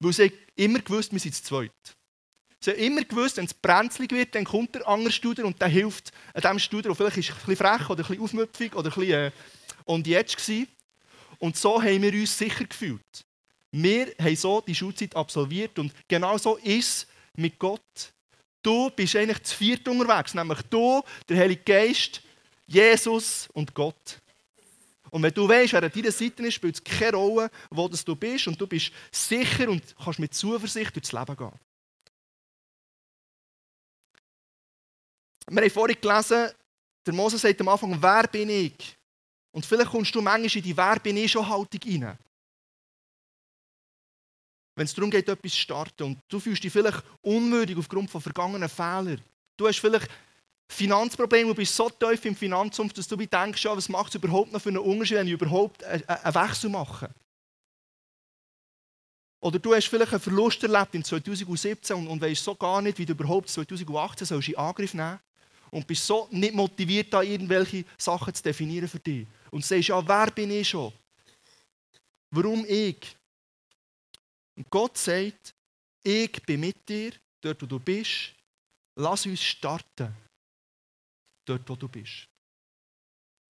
weil 0.00 0.12
sie 0.12 0.32
immer 0.56 0.80
gewusst, 0.80 1.12
wir 1.12 1.20
sind 1.20 1.34
zu 1.34 1.42
zweit. 1.42 1.72
Sie 2.60 2.70
haben 2.70 2.78
immer 2.78 3.04
gewusst, 3.04 3.36
wenn 3.36 3.44
es 3.44 3.52
brenzlig 3.52 4.10
wird, 4.12 4.34
dann 4.34 4.44
kommt 4.44 4.74
der 4.74 4.88
andere 4.88 5.12
Student 5.12 5.46
und 5.46 5.60
der 5.60 5.68
hilft 5.68 6.12
dem 6.42 6.58
Student, 6.58 6.86
der 6.86 6.94
vielleicht 6.94 7.18
ist 7.18 7.30
ein 7.30 7.36
bisschen 7.36 7.56
frech 7.56 7.90
oder 7.90 8.02
ein 8.02 8.08
bisschen 8.08 8.22
aufmüpfig 8.22 8.74
oder 8.74 8.90
ein 8.90 8.94
bisschen 8.94 9.12
äh, 9.12 9.30
und 9.84 10.06
jetzt 10.06 10.48
war. 10.48 10.66
Und 11.38 11.56
so 11.56 11.82
haben 11.82 12.00
wir 12.00 12.12
uns 12.12 12.38
sicher 12.38 12.64
gefühlt. 12.64 13.26
Wir 13.70 14.14
haben 14.18 14.36
so 14.36 14.62
die 14.62 14.74
Schulzeit 14.74 15.14
absolviert 15.14 15.78
und 15.78 15.92
genau 16.08 16.38
so 16.38 16.56
ist 16.56 16.88
es 16.88 17.06
mit 17.36 17.58
Gott. 17.58 18.13
Du 18.64 18.88
bist 18.88 19.14
eigentlich 19.14 19.42
zu 19.42 19.56
viert 19.56 19.86
unterwegs, 19.86 20.32
nämlich 20.32 20.62
du, 20.70 21.02
der 21.28 21.36
Heilige 21.36 21.62
Geist, 21.62 22.22
Jesus 22.66 23.46
und 23.52 23.74
Gott. 23.74 24.20
Und 25.10 25.22
wenn 25.22 25.34
du 25.34 25.46
weißt, 25.46 25.74
wer 25.74 25.82
an 25.82 25.92
deiner 25.94 26.10
Seite 26.10 26.42
ist, 26.46 26.54
spielt 26.54 26.76
es 26.76 26.82
keine 26.82 27.16
Rolle, 27.16 27.50
wo 27.70 27.86
du 27.86 28.16
bist 28.16 28.48
und 28.48 28.58
du 28.58 28.66
bist 28.66 28.90
sicher 29.12 29.68
und 29.68 29.94
kannst 30.02 30.18
mit 30.18 30.32
Zuversicht 30.32 30.96
durchs 30.96 31.12
Leben 31.12 31.36
gehen. 31.36 31.52
Wir 35.50 35.62
haben 35.62 35.70
vorhin 35.70 36.00
gelesen, 36.00 36.50
der 37.04 37.12
Mose 37.12 37.36
sagt 37.36 37.60
am 37.60 37.68
Anfang, 37.68 38.00
wer 38.00 38.26
bin 38.28 38.48
ich? 38.48 38.96
Und 39.52 39.66
vielleicht 39.66 39.90
kommst 39.90 40.14
du 40.14 40.22
manchmal 40.22 40.56
in 40.56 40.62
die 40.62 40.76
Wer 40.76 40.98
bin 41.00 41.18
ich 41.18 41.30
schon 41.30 41.46
Haltung 41.46 41.80
rein. 41.84 42.18
Wenn 44.76 44.86
es 44.86 44.94
darum 44.94 45.10
geht, 45.10 45.28
etwas 45.28 45.52
zu 45.52 45.58
starten 45.58 46.02
und 46.02 46.18
du 46.28 46.40
fühlst 46.40 46.64
dich 46.64 46.72
vielleicht 46.72 47.02
unwürdig 47.22 47.76
aufgrund 47.76 48.10
von 48.10 48.20
vergangenen 48.20 48.68
Fehlern. 48.68 49.20
Du 49.56 49.68
hast 49.68 49.78
vielleicht 49.78 50.08
Finanzprobleme, 50.68 51.50
du 51.50 51.54
bist 51.54 51.76
so 51.76 51.88
tief 51.90 52.24
im 52.24 52.34
Finanzumfeld, 52.34 52.98
dass 52.98 53.06
du 53.06 53.16
denkst, 53.16 53.64
ja, 53.64 53.76
was 53.76 53.88
macht 53.88 54.08
es 54.08 54.14
überhaupt 54.16 54.52
noch 54.52 54.60
für 54.60 54.70
einen 54.70 54.78
Unterschied, 54.78 55.18
wenn 55.18 55.26
ich 55.28 55.34
überhaupt 55.34 55.84
einen 55.84 56.02
Wechsel 56.34 56.70
mache. 56.70 57.10
Oder 59.40 59.58
du 59.58 59.74
hast 59.74 59.88
vielleicht 59.88 60.12
einen 60.12 60.22
Verlust 60.22 60.62
erlebt 60.62 60.94
in 60.94 61.04
2017 61.04 61.94
und, 61.94 62.08
und 62.08 62.20
weißt 62.20 62.42
so 62.42 62.54
gar 62.54 62.80
nicht, 62.80 62.98
wie 62.98 63.04
du 63.04 63.12
überhaupt 63.12 63.50
2018 63.50 64.26
sollst 64.26 64.48
in 64.48 64.56
Angriff 64.56 64.94
nehmen 64.94 65.20
und 65.70 65.86
bist 65.86 66.06
so 66.06 66.26
nicht 66.30 66.54
motiviert, 66.54 67.12
da 67.12 67.20
irgendwelche 67.20 67.84
Sachen 67.98 68.32
zu 68.32 68.42
definieren 68.42 68.88
für 68.88 69.00
dich. 69.00 69.26
Und 69.50 69.64
sagst, 69.64 69.88
ja, 69.88 70.08
wer 70.08 70.30
bin 70.30 70.50
ich 70.50 70.68
schon? 70.68 70.92
Warum 72.30 72.64
ich? 72.66 73.16
Und 74.56 74.70
Gott 74.70 74.96
sagt, 74.98 75.54
ich 76.02 76.32
bin 76.42 76.60
mit 76.60 76.88
dir, 76.88 77.12
dort 77.40 77.60
wo 77.62 77.66
du 77.66 77.78
bist. 77.78 78.34
Lass 78.96 79.26
uns 79.26 79.42
starten, 79.42 80.14
dort 81.44 81.68
wo 81.68 81.74
du 81.74 81.88
bist. 81.88 82.28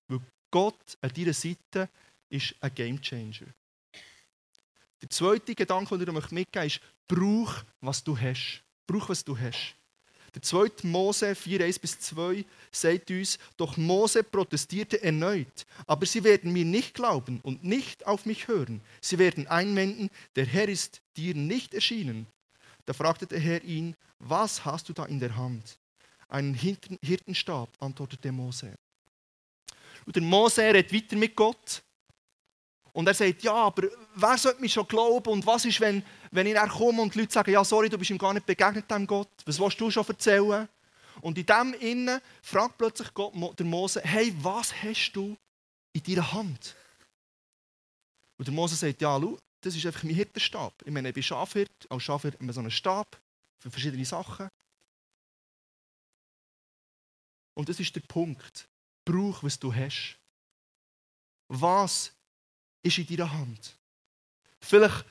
Weil 0.08 0.20
Gott 0.50 0.96
an 1.00 1.12
deiner 1.12 1.34
Seite 1.34 1.90
ist 2.28 2.54
ein 2.60 2.74
Gamechanger. 2.74 3.52
Der 5.02 5.10
zweite 5.10 5.54
Gedanke, 5.54 5.98
den 5.98 6.16
ich 6.16 6.30
mitgeben 6.30 6.64
möchte, 6.64 6.64
ist, 6.64 6.80
brauch, 7.06 7.62
was 7.80 8.02
du 8.02 8.18
hast. 8.18 8.62
Brauch, 8.86 9.08
was 9.10 9.24
du 9.24 9.38
hast. 9.38 9.76
Der 10.34 10.42
zweite 10.42 10.86
Mose 10.86 11.34
4, 11.34 11.64
1 11.64 11.78
bis 11.78 12.00
2 12.00 12.44
sagt 12.72 13.10
uns, 13.10 13.38
doch 13.56 13.76
Mose 13.76 14.24
protestierte 14.24 15.00
erneut, 15.00 15.64
aber 15.86 16.06
sie 16.06 16.24
werden 16.24 16.52
mir 16.52 16.64
nicht 16.64 16.94
glauben 16.94 17.40
und 17.42 17.62
nicht 17.62 18.04
auf 18.06 18.26
mich 18.26 18.48
hören. 18.48 18.80
Sie 19.00 19.18
werden 19.18 19.46
einwenden, 19.46 20.10
der 20.34 20.46
Herr 20.46 20.68
ist 20.68 21.00
dir 21.16 21.36
nicht 21.36 21.72
erschienen. 21.72 22.26
Da 22.84 22.92
fragte 22.92 23.26
der 23.26 23.38
Herr 23.38 23.62
ihn, 23.62 23.94
was 24.18 24.64
hast 24.64 24.88
du 24.88 24.92
da 24.92 25.04
in 25.04 25.20
der 25.20 25.36
Hand? 25.36 25.78
Einen 26.28 26.54
Hirtenstab, 26.54 27.70
antwortete 27.78 28.32
Mose. 28.32 28.74
Und 30.04 30.16
der 30.16 30.22
Mose 30.22 30.62
redet 30.62 30.92
weiter 30.92 31.16
mit 31.16 31.36
Gott 31.36 31.82
und 32.94 33.08
er 33.08 33.14
sagt, 33.14 33.42
ja, 33.42 33.52
aber 33.52 33.88
wer 34.14 34.38
sollte 34.38 34.60
mich 34.60 34.72
schon 34.72 34.86
glauben? 34.86 35.28
Und 35.28 35.44
was 35.44 35.64
ist, 35.64 35.80
wenn, 35.80 36.02
wenn 36.30 36.46
ich 36.46 36.54
komme 36.54 37.02
und 37.02 37.12
die 37.12 37.18
Leute 37.18 37.32
sagen, 37.32 37.50
ja, 37.50 37.64
sorry, 37.64 37.88
du 37.88 37.98
bist 37.98 38.10
ihm 38.10 38.18
gar 38.18 38.32
nicht 38.32 38.46
begegnet, 38.46 38.88
dem 38.88 39.04
Gott. 39.04 39.28
Was 39.44 39.58
willst 39.58 39.80
du 39.80 39.90
schon 39.90 40.06
erzählen? 40.06 40.68
Und 41.20 41.36
in 41.36 41.44
dem 41.44 41.74
Innen 41.74 42.20
fragt 42.40 42.78
plötzlich 42.78 43.12
Gott, 43.12 43.34
der 43.58 43.66
Mose, 43.66 44.00
hey, 44.00 44.32
was 44.38 44.72
hast 44.80 45.12
du 45.12 45.36
in 45.92 46.02
deiner 46.04 46.32
Hand? 46.32 46.76
Und 48.38 48.46
der 48.46 48.54
Mose 48.54 48.76
sagt, 48.76 49.02
ja, 49.02 49.18
schau, 49.20 49.38
das 49.60 49.74
ist 49.74 49.84
einfach 49.86 50.04
mein 50.04 50.14
Hirtenstab. 50.14 50.74
Ich 50.84 50.92
meine, 50.92 51.08
ich 51.08 51.14
bin 51.14 51.22
Schafhirt. 51.22 51.90
Als 51.90 52.04
Schafhirt 52.04 52.38
haben 52.38 52.46
wir 52.46 52.52
so 52.52 52.60
einen 52.60 52.70
Stab 52.70 53.20
für 53.58 53.72
verschiedene 53.72 54.04
Sachen. 54.04 54.48
Und 57.54 57.68
das 57.68 57.80
ist 57.80 57.96
der 57.96 58.02
Punkt. 58.02 58.68
Brauch, 59.04 59.42
was 59.42 59.58
du 59.58 59.74
hast. 59.74 60.16
Was 61.48 62.12
ist 62.84 62.98
in 62.98 63.06
deiner 63.06 63.32
Hand. 63.32 63.76
Vielleicht 64.60 65.04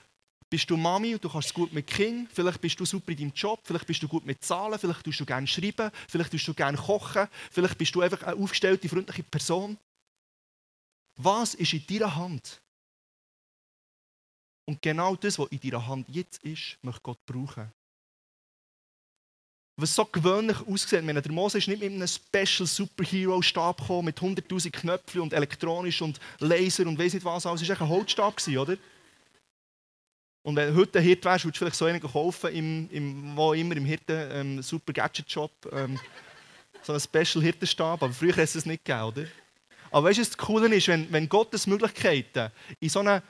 bist 0.49 0.69
du 0.69 0.77
Mami 0.77 1.15
und 1.15 1.23
du 1.23 1.29
kannst 1.29 1.47
es 1.47 1.53
gut 1.53 1.73
mit 1.73 1.87
Kind. 1.87 2.29
Vielleicht 2.31 2.61
bist 2.61 2.79
du 2.79 2.85
super 2.85 3.11
in 3.11 3.17
deinem 3.17 3.33
Job. 3.33 3.59
Vielleicht 3.63 3.87
bist 3.87 4.01
du 4.03 4.07
gut 4.07 4.25
mit 4.25 4.43
Zahlen. 4.43 4.77
Vielleicht 4.77 5.03
tust 5.03 5.19
du 5.19 5.25
gerne 5.25 5.47
schreiben. 5.47 5.91
Vielleicht 6.07 6.31
tust 6.31 6.47
du 6.47 6.53
gerne 6.53 6.77
kochen. 6.77 7.27
Vielleicht 7.51 7.77
bist 7.77 7.93
du 7.95 8.01
einfach 8.01 8.21
eine 8.23 8.41
aufgestellte, 8.41 8.87
freundliche 8.87 9.23
Person. 9.23 9.77
Was 11.17 11.55
ist 11.55 11.73
in 11.73 11.85
deiner 11.87 12.15
Hand? 12.15 12.61
Und 14.65 14.81
genau 14.81 15.15
das, 15.15 15.37
was 15.39 15.49
in 15.49 15.59
deiner 15.59 15.85
Hand 15.85 16.07
jetzt 16.09 16.43
ist, 16.43 16.77
möchte 16.81 17.01
Gott 17.01 17.25
brauchen 17.25 17.71
was 19.83 19.93
so 19.93 20.05
gewöhnlich 20.05 20.57
aussieht. 20.65 21.03
Meine, 21.03 21.21
der 21.21 21.31
Mose 21.31 21.57
ist 21.57 21.67
nicht 21.67 21.81
mit 21.81 21.91
einem 21.91 22.07
Special 22.07 22.65
Superhero 22.65 23.41
Stab 23.41 23.79
gekommen, 23.81 24.05
mit 24.05 24.17
100.000 24.17 24.71
Knöpfen 24.71 25.21
und 25.21 25.33
elektronisch 25.33 26.01
und 26.01 26.19
Laser 26.39 26.87
und 26.87 26.97
weiß 26.97 27.13
nicht 27.13 27.25
was 27.25 27.45
alles. 27.45 27.61
Es 27.61 27.69
war 27.69 27.81
ein 27.81 27.89
Holzstab, 27.89 28.35
oder? 28.47 28.77
Und 30.45 30.55
wenn 30.55 30.73
du 30.73 30.75
heute 30.79 30.99
ein 30.99 31.05
Hirt 31.05 31.23
wärst, 31.25 31.45
würdest 31.45 31.61
du 31.61 31.65
vielleicht 31.65 31.75
so 31.75 31.85
einen 31.85 32.01
kaufen, 32.01 32.53
im, 32.53 32.89
im, 32.91 33.37
wo 33.37 33.53
immer 33.53 33.75
im 33.75 33.85
Hirten 33.85 34.29
ähm, 34.31 34.61
Super 34.61 34.93
Gadget 34.93 35.29
Shop. 35.29 35.51
Ähm, 35.71 35.99
so 36.81 36.93
einen 36.93 37.01
Special 37.01 37.43
Hirtenstab. 37.43 38.03
Aber 38.03 38.13
früher 38.13 38.35
hätte 38.35 38.57
es 38.57 38.65
nicht 38.65 38.85
gegeben, 38.85 39.03
oder? 39.03 39.25
Aber 39.91 40.07
weißt 40.07 40.17
du, 40.17 40.21
was 40.21 40.29
das 40.29 40.37
Coole 40.37 40.73
ist, 40.75 40.87
wenn, 40.87 41.11
wenn 41.11 41.29
Gottes 41.29 41.67
Möglichkeiten 41.67 42.51
in 42.79 42.89
so 42.89 42.99
eine 42.99 43.21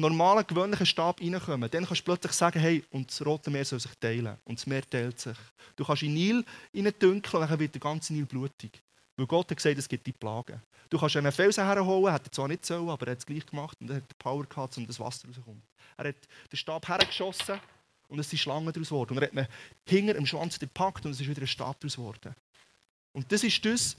normalen, 0.00 0.46
gewöhnlichen 0.46 0.86
Stab 0.86 1.20
reinkommen, 1.20 1.70
dann 1.70 1.86
kannst 1.86 2.00
du 2.00 2.04
plötzlich 2.04 2.32
sagen, 2.32 2.60
hey, 2.60 2.84
und 2.90 3.10
das 3.10 3.24
Rote 3.24 3.50
Meer 3.50 3.64
soll 3.64 3.80
sich 3.80 3.94
teilen. 4.00 4.36
Und 4.44 4.58
das 4.58 4.66
Meer 4.66 4.88
teilt 4.88 5.18
sich. 5.18 5.36
Du 5.76 5.84
kannst 5.84 6.02
in 6.02 6.14
den 6.14 6.44
Nil 6.72 6.92
dünkeln, 6.92 7.48
dann 7.48 7.58
wird 7.58 7.74
der 7.74 7.80
ganze 7.80 8.12
Nil 8.12 8.26
blutig. 8.26 8.82
Weil 9.16 9.26
Gott 9.26 9.50
hat 9.50 9.56
gesagt, 9.56 9.78
es 9.78 9.88
gibt 9.88 10.06
die 10.06 10.12
Plagen. 10.12 10.62
Du 10.88 10.98
kannst 10.98 11.16
einen 11.16 11.32
Felsen 11.32 11.64
herholen, 11.64 12.12
hat 12.12 12.26
er 12.26 12.32
zwar 12.32 12.48
nicht 12.48 12.64
so, 12.64 12.90
aber 12.90 13.06
er 13.06 13.12
hat 13.12 13.18
es 13.18 13.26
gleich 13.26 13.44
gemacht 13.44 13.76
und 13.80 13.90
er 13.90 13.96
hat 13.96 14.10
die 14.10 14.14
Power 14.18 14.44
gehabt, 14.46 14.76
um 14.78 14.86
das 14.86 15.00
Wasser 15.00 15.26
rauszukommen. 15.26 15.62
Er 15.96 16.08
hat 16.08 16.16
den 16.50 16.56
Stab 16.56 16.86
hergeschossen 16.88 17.60
und 18.08 18.18
es 18.18 18.30
sind 18.30 18.38
Schlangen 18.38 18.72
daraus 18.72 18.88
geworden. 18.88 19.18
Und 19.18 19.22
er 19.22 19.42
hat 19.42 19.48
ihn 19.48 19.48
hinter 19.86 20.16
im 20.16 20.24
Schwanz 20.24 20.58
gepackt 20.58 21.04
und 21.04 21.12
es 21.12 21.20
ist 21.20 21.28
wieder 21.28 21.42
ein 21.42 21.46
Stab 21.46 21.80
daraus 21.80 21.96
geworden. 21.96 22.34
Und 23.12 23.30
das 23.32 23.42
ist 23.42 23.64
das, 23.64 23.96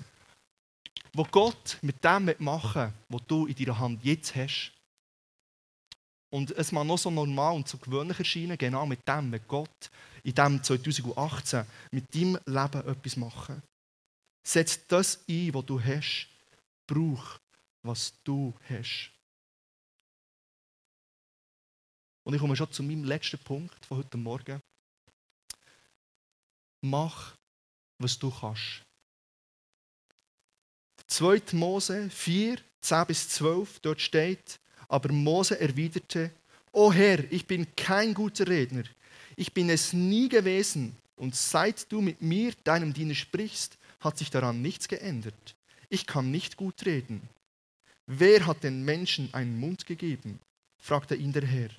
was 1.13 1.31
Gott 1.31 1.77
mit 1.81 2.03
dem 2.03 2.33
machen 2.39 2.81
will, 2.81 2.93
was 3.09 3.27
du 3.27 3.45
in 3.45 3.55
deiner 3.55 3.77
Hand 3.77 4.03
jetzt 4.03 4.35
hast. 4.35 4.71
Und 6.31 6.51
es 6.51 6.71
mag 6.71 6.86
noch 6.86 6.98
so 6.98 7.09
normal 7.09 7.55
und 7.55 7.67
so 7.67 7.77
gewöhnlich 7.77 8.19
erscheinen, 8.19 8.57
genau 8.57 8.86
mit 8.86 9.07
dem, 9.07 9.31
wenn 9.31 9.48
Gott 9.48 9.89
in 10.24 10.36
diesem 10.36 10.63
2018 10.63 11.65
mit 11.91 12.13
deinem 12.13 12.38
Leben 12.45 12.88
etwas 12.88 13.17
machen. 13.17 13.63
Setz 14.45 14.86
das 14.88 15.24
ein, 15.27 15.53
was 15.53 15.65
du 15.65 15.81
hast. 15.81 16.27
Brauch, 16.88 17.39
was 17.83 18.13
du 18.24 18.53
hast. 18.67 19.12
Und 22.24 22.36
ich 22.36 22.41
komme 22.41 22.55
schon 22.55 22.71
zu 22.71 22.83
meinem 22.83 23.03
letzten 23.03 23.39
Punkt 23.39 23.86
von 23.86 23.98
heute 23.98 24.17
Morgen. 24.17 24.62
Mach, 26.81 27.36
was 27.98 28.17
du 28.19 28.31
kannst. 28.31 28.83
2. 31.07 31.41
Mose 31.53 32.09
4, 32.12 32.59
10 32.81 33.07
bis 33.07 33.29
12, 33.29 33.79
dort 33.79 34.00
steht, 34.00 34.59
aber 34.89 35.13
Mose 35.13 35.60
erwiderte, 35.60 36.31
O 36.72 36.91
Herr, 36.91 37.24
ich 37.31 37.46
bin 37.46 37.67
kein 37.75 38.13
guter 38.13 38.48
Redner. 38.48 38.84
Ich 39.36 39.53
bin 39.53 39.69
es 39.69 39.93
nie 39.93 40.27
gewesen. 40.27 40.96
Und 41.15 41.36
seit 41.36 41.91
du 41.91 42.01
mit 42.01 42.22
mir, 42.22 42.53
deinem 42.63 42.93
Diener, 42.93 43.15
sprichst, 43.15 43.77
hat 44.00 44.17
sich 44.17 44.29
daran 44.29 44.62
nichts 44.62 44.88
geändert. 44.88 45.55
Ich 45.89 46.05
kann 46.05 46.31
nicht 46.31 46.58
gut 46.58 46.86
reden. 46.86 47.22
Wer 48.05 48.46
hat 48.46 48.63
den 48.63 48.84
Menschen 48.84 49.34
einen 49.34 49.60
Mund 49.60 49.86
gegeben? 49.86 50.39
fragte 50.81 51.15
ihn 51.15 51.34
der 51.34 51.46
Herr. 51.46 51.69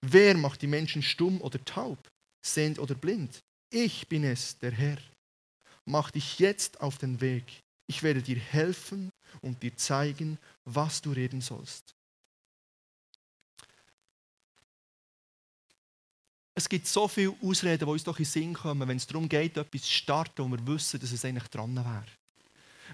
Wer 0.00 0.36
macht 0.36 0.62
die 0.62 0.66
Menschen 0.66 1.02
stumm 1.02 1.40
oder 1.40 1.62
taub, 1.64 1.98
sehend 2.40 2.78
oder 2.78 2.94
blind? 2.94 3.40
Ich 3.70 4.08
bin 4.08 4.24
es, 4.24 4.58
der 4.58 4.70
Herr. 4.70 4.98
Mach 5.84 6.10
dich 6.10 6.38
jetzt 6.38 6.80
auf 6.80 6.98
den 6.98 7.20
Weg. 7.20 7.44
Ich 7.86 8.02
werde 8.02 8.22
dir 8.22 8.38
helfen 8.38 9.10
und 9.40 9.62
dir 9.62 9.76
zeigen, 9.76 10.38
was 10.64 11.02
du 11.02 11.12
reden 11.12 11.40
sollst. 11.40 11.94
Es 16.58 16.68
gibt 16.68 16.88
so 16.88 17.06
viele 17.06 17.34
Ausreden, 17.40 17.86
die 17.86 17.92
uns 17.92 18.02
doch 18.02 18.18
in 18.18 18.24
den 18.24 18.30
Sinn 18.30 18.52
kommen, 18.52 18.88
wenn 18.88 18.96
es 18.96 19.06
darum 19.06 19.28
geht, 19.28 19.56
etwas 19.56 19.82
zu 19.82 19.92
starten, 19.92 20.44
wo 20.44 20.48
wir 20.48 20.66
wissen, 20.66 20.98
dass 20.98 21.12
es 21.12 21.24
eigentlich 21.24 21.48
dran 21.48 21.74
wäre. 21.74 22.04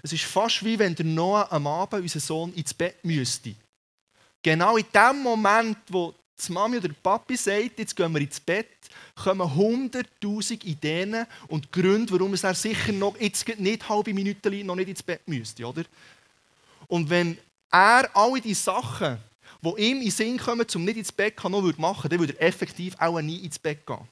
Es 0.03 0.13
ist 0.13 0.23
fast 0.23 0.63
wie 0.63 0.77
wenn 0.77 0.93
der 0.93 1.05
Noah 1.05 1.51
am 1.51 1.65
Abend 1.65 2.03
unseren 2.03 2.21
Sohn 2.21 2.53
ins 2.53 2.73
Bett 2.73 3.03
müsste. 3.03 3.55
Genau 4.43 4.77
in 4.77 4.85
dem 4.93 5.23
Moment, 5.23 5.77
wo 5.89 6.13
die 6.47 6.51
Mami 6.51 6.77
oder 6.77 6.89
der 6.89 6.95
Papi 6.95 7.35
sagt, 7.35 7.79
jetzt 7.79 7.95
gehen 7.95 8.13
wir 8.13 8.21
ins 8.21 8.39
Bett, 8.39 8.67
kommen 9.15 9.55
hunderttausend 9.55 10.63
Ideen 10.63 11.25
und 11.47 11.71
Gründe, 11.71 12.13
warum 12.13 12.35
es 12.35 12.43
er 12.43 12.53
sicher 12.53 12.91
noch 12.91 13.19
jetzt 13.19 13.47
nicht 13.57 13.89
halbe 13.89 14.13
Minuten 14.13 14.65
noch 14.65 14.75
nicht 14.75 14.89
ins 14.89 15.01
Bett 15.01 15.27
müsste. 15.27 15.65
Oder? 15.65 15.85
Und 16.87 17.09
wenn 17.09 17.35
er 17.71 18.15
alle 18.15 18.41
die 18.41 18.53
Sachen, 18.53 19.17
die 19.65 19.81
ihm 19.81 19.97
in 19.97 20.03
den 20.03 20.11
Sinn 20.11 20.37
kommen, 20.37 20.65
um 20.73 20.85
nicht 20.85 20.97
ins 20.97 21.11
Bett 21.11 21.43
noch 21.43 21.77
machen 21.77 22.09
dann 22.09 22.19
würde 22.19 22.39
er 22.39 22.47
effektiv 22.47 22.95
auch 22.99 23.19
nie 23.21 23.37
ins 23.37 23.59
Bett 23.59 23.85
gehen. 23.85 24.07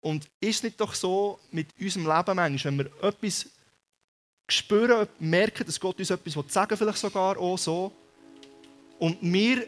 Und 0.00 0.28
ist 0.40 0.56
es 0.56 0.62
nicht 0.62 0.80
doch 0.80 0.94
so 0.94 1.38
mit 1.50 1.68
unserem 1.80 2.06
Leben 2.06 2.36
manchmal, 2.36 2.78
wenn 2.78 2.78
wir 2.78 3.08
etwas 3.08 3.46
spüren, 4.48 5.08
merken, 5.18 5.66
dass 5.66 5.78
Gott 5.78 5.98
uns 5.98 6.10
etwas 6.10 6.34
sagen 6.52 6.70
will, 6.70 6.76
vielleicht 6.76 6.98
sogar 6.98 7.36
auch 7.38 7.58
so, 7.58 7.92
und 8.98 9.18
wir 9.20 9.66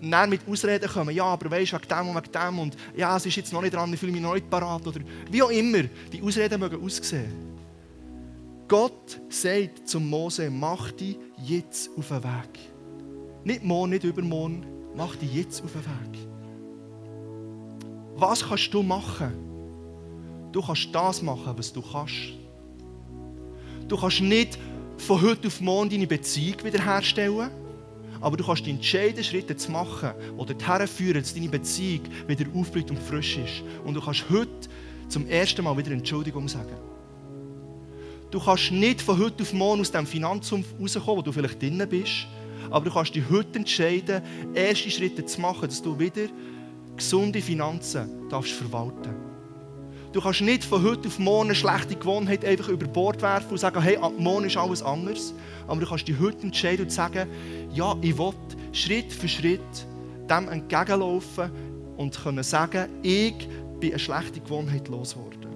dann 0.00 0.30
mit 0.30 0.46
Ausreden 0.48 0.88
kommen, 0.88 1.14
ja, 1.14 1.24
aber 1.24 1.50
weißt 1.50 1.72
du, 1.72 1.76
wegen 1.76 1.88
dem 1.88 2.08
und 2.08 2.16
wegen 2.16 2.32
dem 2.32 2.58
und 2.58 2.76
ja, 2.96 3.16
es 3.16 3.26
ist 3.26 3.36
jetzt 3.36 3.52
noch 3.52 3.62
nicht 3.62 3.74
dran, 3.74 3.92
ich 3.92 4.00
fühle 4.00 4.12
mich 4.12 4.22
noch 4.22 4.34
nicht 4.34 4.48
parat 4.48 4.86
oder 4.86 5.00
wie 5.30 5.42
auch 5.42 5.50
immer 5.50 5.82
die 6.12 6.22
Ausreden 6.22 6.60
mögen 6.60 6.82
aussehen. 6.82 7.58
Gott 8.66 9.20
sagt 9.28 9.88
zum 9.88 10.08
Mose, 10.08 10.48
mach 10.50 10.92
dich 10.92 11.18
jetzt 11.44 11.90
auf 11.96 12.08
den 12.08 12.22
Weg. 12.22 12.70
Nicht 13.44 13.64
morgen, 13.64 13.90
nicht 13.90 14.04
übermorgen, 14.04 14.66
mach 14.96 15.16
dich 15.16 15.34
jetzt 15.34 15.62
auf 15.64 15.72
den 15.72 15.82
Weg. 15.82 16.20
Was 18.16 18.46
kannst 18.46 18.72
du 18.72 18.82
machen? 18.82 19.32
Du 20.52 20.60
kannst 20.60 20.88
das 20.92 21.22
machen, 21.22 21.54
was 21.56 21.72
du 21.72 21.80
kannst. 21.80 22.34
Du 23.88 23.96
kannst 23.96 24.20
nicht 24.20 24.58
von 24.98 25.22
heute 25.22 25.48
auf 25.48 25.60
morgen 25.60 25.90
deine 25.90 26.06
Beziehung 26.06 26.62
wiederherstellen 26.64 27.50
aber 28.20 28.36
du 28.36 28.44
kannst 28.44 28.66
die 28.66 28.70
entscheidenden 28.70 29.24
Schritte 29.24 29.56
zu 29.56 29.70
machen, 29.70 30.10
die 30.32 30.54
dorthin 30.54 30.86
führen, 30.86 31.22
dass 31.22 31.34
deine 31.34 31.48
Beziehung 31.48 32.02
wieder 32.26 32.44
aufblüht 32.54 32.90
und 32.90 32.98
frisch 32.98 33.38
ist. 33.38 33.62
Und 33.84 33.94
du 33.94 34.00
kannst 34.00 34.24
heute 34.30 34.68
zum 35.08 35.26
ersten 35.26 35.64
Mal 35.64 35.76
wieder 35.76 35.90
Entschuldigung 35.92 36.46
sagen. 36.46 36.76
Du 38.30 38.38
kannst 38.38 38.70
nicht 38.70 39.00
von 39.00 39.18
heute 39.18 39.42
auf 39.42 39.52
morgen 39.52 39.80
aus 39.80 39.90
dem 39.90 40.06
Finanzsumpf 40.06 40.66
rauskommen, 40.78 41.16
wo 41.16 41.22
du 41.22 41.32
vielleicht 41.32 41.60
drinnen 41.60 41.88
bist, 41.88 42.26
aber 42.70 42.84
du 42.84 42.92
kannst 42.92 43.14
dich 43.14 43.24
heute 43.30 43.58
entscheiden, 43.58 44.22
erste 44.54 44.90
Schritte 44.90 45.24
zu 45.24 45.40
machen, 45.40 45.68
dass 45.68 45.82
du 45.82 45.98
wieder 45.98 46.28
gesunde 46.96 47.40
Finanzen 47.40 48.28
darfst 48.28 48.52
verwalten. 48.52 49.30
Du 50.12 50.20
kannst 50.20 50.40
nicht 50.40 50.64
von 50.64 50.82
heute 50.82 51.06
auf 51.06 51.20
morgen 51.20 51.50
eine 51.50 51.54
schlechte 51.54 51.94
Gewohnheit 51.94 52.44
einfach 52.44 52.68
über 52.68 52.86
Bord 52.86 53.22
werfen 53.22 53.52
und 53.52 53.58
sagen, 53.58 53.80
hey, 53.80 53.96
ab 53.96 54.12
morgen 54.18 54.44
ist 54.46 54.56
alles 54.56 54.82
anders. 54.82 55.32
Aber 55.68 55.80
du 55.80 55.86
kannst 55.86 56.08
dich 56.08 56.18
heute 56.18 56.42
entscheiden 56.42 56.86
und 56.86 56.90
sagen, 56.90 57.28
ja, 57.72 57.94
ich 58.00 58.18
will 58.18 58.32
Schritt 58.72 59.12
für 59.12 59.28
Schritt 59.28 59.60
dem 60.28 60.48
entgegenlaufen 60.48 61.50
und 61.96 62.20
können 62.20 62.42
sagen, 62.42 62.88
ich 63.02 63.34
bin 63.78 63.90
eine 63.90 63.98
schlechte 64.00 64.40
Gewohnheit 64.40 64.88
losgeworden. 64.88 65.50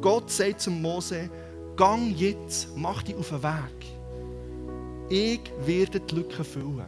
Gott 0.00 0.30
sagt 0.30 0.60
zum 0.60 0.82
Mose, 0.82 1.30
gang 1.76 2.12
jetzt, 2.16 2.68
mach 2.76 3.02
dich 3.02 3.14
auf 3.14 3.28
den 3.28 3.42
Weg. 3.42 3.95
Ich 5.08 5.40
werde 5.64 6.00
die 6.00 6.14
Lücke 6.14 6.42
füllen. 6.42 6.86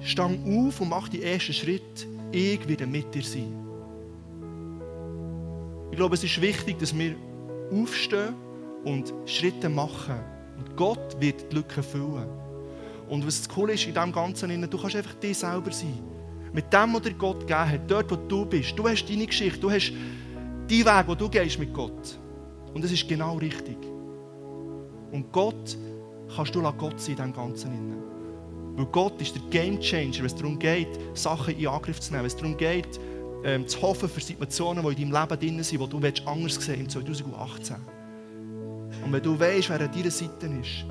Stang 0.00 0.38
auf 0.44 0.80
und 0.80 0.88
mach 0.88 1.08
den 1.08 1.22
ersten 1.22 1.52
Schritt. 1.52 2.06
Ich 2.32 2.66
werde 2.66 2.86
mit 2.86 3.14
dir 3.14 3.22
sein. 3.22 3.52
Ich 5.90 5.96
glaube, 5.96 6.14
es 6.14 6.24
ist 6.24 6.40
wichtig, 6.40 6.78
dass 6.78 6.96
wir 6.96 7.16
aufstehen 7.70 8.34
und 8.84 9.12
Schritte 9.26 9.68
machen. 9.68 10.18
Und 10.56 10.76
Gott 10.76 11.20
wird 11.20 11.50
die 11.50 11.56
Lücke 11.56 11.82
füllen. 11.82 12.28
Und 13.08 13.26
was 13.26 13.38
das 13.38 13.48
Coole 13.48 13.74
ist 13.74 13.86
in 13.86 13.94
dem 13.94 14.12
Ganzen, 14.12 14.70
du 14.70 14.78
kannst 14.78 14.96
einfach 14.96 15.14
dir 15.14 15.34
selber 15.34 15.72
sein. 15.72 15.98
Mit 16.52 16.72
dem, 16.72 16.94
was 16.94 17.02
dir 17.02 17.14
Gott 17.14 17.40
gegeben 17.40 17.70
hat, 17.70 17.90
dort, 17.90 18.10
wo 18.10 18.16
du 18.16 18.46
bist. 18.46 18.78
Du 18.78 18.88
hast 18.88 19.06
deine 19.06 19.26
Geschichte, 19.26 19.58
du 19.58 19.70
hast 19.70 19.92
deinen 20.68 20.84
Weg, 20.84 21.04
wo 21.06 21.14
du 21.14 21.28
gehst 21.28 21.58
mit 21.58 21.74
Gott. 21.74 22.18
Und 22.72 22.82
das 22.82 22.92
ist 22.92 23.06
genau 23.08 23.36
richtig. 23.36 23.76
Und 25.10 25.32
Gott 25.32 25.76
kannst 26.34 26.54
du 26.54 26.62
Gott 26.62 27.00
sein 27.00 27.16
in 27.16 27.22
dem 27.22 27.32
Ganzen. 27.32 27.94
Weil 28.76 28.86
Gott 28.86 29.20
ist 29.20 29.34
der 29.34 29.42
Game 29.50 29.80
Changer, 29.80 30.18
wenn 30.18 30.26
es 30.26 30.34
darum 30.34 30.58
geht, 30.58 30.88
Sachen 31.14 31.56
in 31.58 31.66
Angriff 31.66 32.00
zu 32.00 32.12
nehmen, 32.12 32.22
wenn 32.22 32.26
es 32.28 32.36
darum 32.36 32.56
geht, 32.56 33.00
ähm, 33.44 33.66
zu 33.66 33.82
hoffen 33.82 34.08
für 34.08 34.20
Situationen, 34.20 34.84
die 34.84 35.02
in 35.02 35.10
deinem 35.10 35.22
Leben 35.22 35.40
drin 35.40 35.62
sind, 35.62 35.80
die 35.80 35.88
du 35.88 36.28
anders 36.30 36.54
sehen 36.54 36.80
willst, 36.80 36.96
im 36.96 37.06
2018. 37.06 37.76
Und 39.04 39.12
wenn 39.12 39.22
du 39.22 39.38
weißt, 39.38 39.70
wer 39.70 39.80
an 39.80 39.90
deiner 39.92 40.10
Seite 40.10 40.46
ist, 40.46 40.84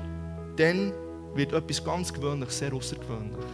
dann 0.56 0.92
wird 1.34 1.52
etwas 1.52 1.84
ganz 1.84 2.12
Gewöhnliches 2.12 2.58
sehr 2.58 2.72
außergewöhnlich. 2.72 3.46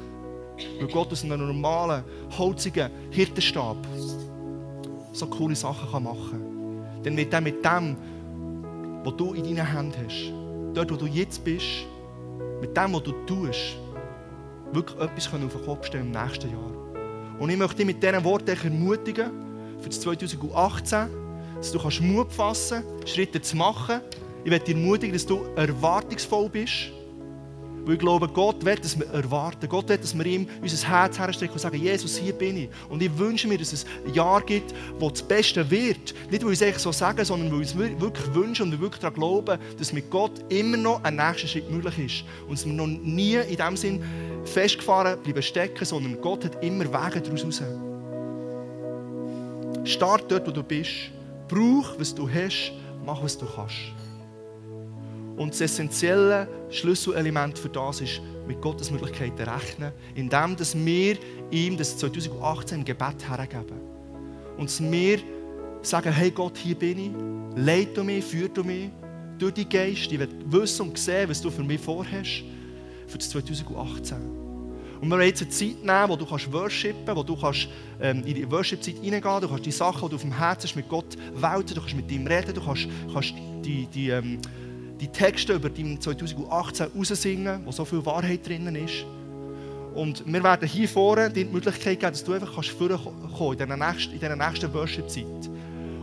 Weil 0.78 0.88
Gott 0.88 1.12
aus 1.12 1.24
einem 1.24 1.46
normalen, 1.46 2.04
holzigen 2.38 2.90
Hirtenstab 3.10 3.76
so 5.12 5.26
coole 5.26 5.54
Sachen 5.54 6.02
machen 6.02 6.30
kann. 6.30 7.02
Dann 7.02 7.16
wird 7.16 7.32
er 7.32 7.40
mit 7.40 7.64
dem, 7.64 7.96
was 9.04 9.16
du 9.16 9.34
in 9.34 9.44
deinen 9.44 9.66
Händen 9.66 9.94
hast, 10.06 10.43
dort, 10.74 10.90
wo 10.90 10.96
du 10.96 11.06
jetzt 11.06 11.44
bist, 11.44 11.86
mit 12.60 12.76
dem, 12.76 12.92
was 12.92 13.02
du 13.02 13.12
tust, 13.26 13.76
wirklich 14.72 14.98
etwas 15.00 15.32
auf 15.32 15.52
den 15.52 15.64
Kopf 15.64 15.86
stellen 15.86 16.12
im 16.12 16.22
nächsten 16.22 16.50
Jahr. 16.50 17.38
Und 17.38 17.50
ich 17.50 17.56
möchte 17.56 17.76
dich 17.76 17.86
mit 17.86 18.02
diesen 18.02 18.24
Worten 18.24 18.56
ermutigen, 18.56 19.30
für 19.80 19.88
das 19.88 20.00
2018, 20.00 21.08
dass 21.56 21.72
du 21.72 22.02
Mut 22.02 22.32
fassen 22.32 22.82
kannst, 22.82 23.08
Schritte 23.14 23.40
zu 23.40 23.56
machen. 23.56 24.00
Ich 24.44 24.50
möchte 24.50 24.66
dich 24.66 24.76
ermutigen, 24.76 25.12
dass 25.12 25.26
du 25.26 25.40
erwartungsvoll 25.56 26.48
bist. 26.48 26.92
Weil 27.84 27.94
ich 27.94 28.00
glaube, 28.00 28.28
Gott 28.28 28.64
will, 28.64 28.76
dass 28.76 28.98
wir 28.98 29.06
erwarten. 29.08 29.68
Gott 29.68 29.88
will, 29.88 29.98
dass 29.98 30.16
wir 30.16 30.24
ihm 30.24 30.46
unser 30.62 30.88
Herz 30.88 31.18
herstrecken 31.18 31.54
und 31.54 31.60
sagen, 31.60 31.76
Jesus, 31.76 32.16
hier 32.16 32.32
bin 32.32 32.56
ich. 32.56 32.68
Und 32.88 33.02
ich 33.02 33.16
wünsche 33.18 33.46
mir, 33.46 33.58
dass 33.58 33.72
es 33.72 33.84
ein 34.06 34.14
Jahr 34.14 34.40
gibt, 34.40 34.74
wo 34.98 35.10
das 35.10 35.22
Beste 35.22 35.70
wird. 35.70 36.14
Nicht, 36.30 36.44
weil 36.44 36.52
ich 36.52 36.62
es 36.62 36.82
so 36.82 36.92
sagen, 36.92 37.24
sondern 37.24 37.52
weil 37.52 37.62
ich 37.62 37.68
es 37.68 37.76
wirklich 37.76 38.34
wünsche 38.34 38.62
und 38.62 38.70
wir 38.70 38.80
wirklich 38.80 39.00
daran 39.00 39.14
glauben, 39.14 39.58
dass 39.78 39.92
mit 39.92 40.10
Gott 40.10 40.32
immer 40.48 40.76
noch 40.76 41.04
ein 41.04 41.16
nächster 41.16 41.46
Schritt 41.46 41.70
möglich 41.70 41.98
ist. 41.98 42.24
Und 42.48 42.58
dass 42.58 42.66
wir 42.66 42.72
noch 42.72 42.86
nie 42.86 43.34
in 43.34 43.56
dem 43.56 43.76
Sinn 43.76 44.02
festgefahren 44.44 45.20
bleiben 45.22 45.42
stecken, 45.42 45.84
sondern 45.84 46.20
Gott 46.20 46.44
hat 46.44 46.62
immer 46.64 46.84
Wege 46.84 47.20
daraus 47.20 47.44
raus. 47.44 47.62
Start 49.84 50.24
dort, 50.30 50.46
wo 50.46 50.50
du 50.50 50.62
bist. 50.62 51.10
Brauch, 51.48 51.98
was 51.98 52.14
du 52.14 52.28
hast. 52.28 52.72
Mach, 53.04 53.22
was 53.22 53.36
du 53.36 53.44
kannst. 53.44 54.03
Und 55.36 55.52
das 55.52 55.60
essentielle 55.60 56.48
Schlüsselelement 56.70 57.58
für 57.58 57.68
das 57.68 58.00
ist, 58.00 58.20
mit 58.46 58.60
Gottes 58.60 58.90
Möglichkeiten 58.90 59.42
rechnen, 59.42 59.92
indem 60.14 60.56
dass 60.56 60.76
wir 60.76 61.16
ihm 61.50 61.76
das 61.76 61.96
2018 61.98 62.78
im 62.78 62.84
Gebet 62.84 63.28
hergeben. 63.28 63.80
Und 64.56 64.68
dass 64.68 64.82
wir 64.82 65.18
sagen, 65.82 66.12
hey 66.12 66.30
Gott, 66.30 66.56
hier 66.56 66.76
bin 66.76 66.98
ich, 66.98 67.10
leid 67.56 67.96
du 67.96 68.04
mich, 68.04 68.24
führ 68.24 68.48
du 68.48 68.62
mich 68.62 68.90
durch 69.38 69.54
die 69.54 69.68
Geist, 69.68 70.12
ich 70.12 70.18
will 70.18 70.28
wissen 70.46 70.88
und 70.88 70.98
sehen, 70.98 71.28
was 71.28 71.40
du 71.40 71.50
für 71.50 71.64
mich 71.64 71.80
vorhast 71.80 72.44
für 73.06 73.18
das 73.18 73.30
2018. 73.30 74.16
Und 75.00 75.10
wir 75.10 75.18
wollen 75.18 75.26
jetzt 75.26 75.42
eine 75.42 75.50
Zeit 75.50 75.84
nehmen, 75.84 76.08
wo 76.08 76.16
du 76.16 76.24
kannst 76.24 76.50
worshipen, 76.50 77.16
wo 77.16 77.22
du 77.22 77.36
kannst, 77.36 77.68
ähm, 78.00 78.22
in 78.24 78.34
die 78.34 78.50
Worship-Zeit 78.50 78.96
reingehen 79.02 79.40
du 79.40 79.48
kannst 79.48 79.66
die 79.66 79.72
Sachen, 79.72 80.02
die 80.02 80.10
du 80.10 80.16
auf 80.16 80.22
dem 80.22 80.38
Herzen 80.38 80.68
hast, 80.68 80.76
mit 80.76 80.88
Gott 80.88 81.16
wählen, 81.34 81.66
du 81.66 81.74
kannst 81.74 81.94
mit 81.94 82.10
ihm 82.10 82.26
reden, 82.26 82.54
du 82.54 82.64
kannst, 82.64 82.88
kannst 83.12 83.34
die, 83.64 83.86
die, 83.86 84.08
ähm, 84.08 84.38
die 85.00 85.08
Texte 85.08 85.54
über 85.54 85.70
dein 85.70 86.00
2018 86.00 86.88
raussingen, 86.96 87.62
wo 87.64 87.72
so 87.72 87.84
viel 87.84 88.04
Wahrheit 88.06 88.46
drin 88.46 88.74
ist. 88.74 89.04
Und 89.94 90.24
wir 90.26 90.42
werden 90.42 90.68
hier 90.68 90.88
vorne 90.88 91.30
dir 91.30 91.44
die 91.44 91.52
Möglichkeit 91.52 92.00
geben, 92.00 92.12
dass 92.12 92.24
du 92.24 92.32
einfach 92.32 92.54
kannst 92.54 92.70
vorkommen 92.70 93.78
nächsten, 93.78 94.12
in 94.12 94.20
dieser 94.20 94.36
nächsten 94.36 94.72
Worship-Zeit. 94.72 95.50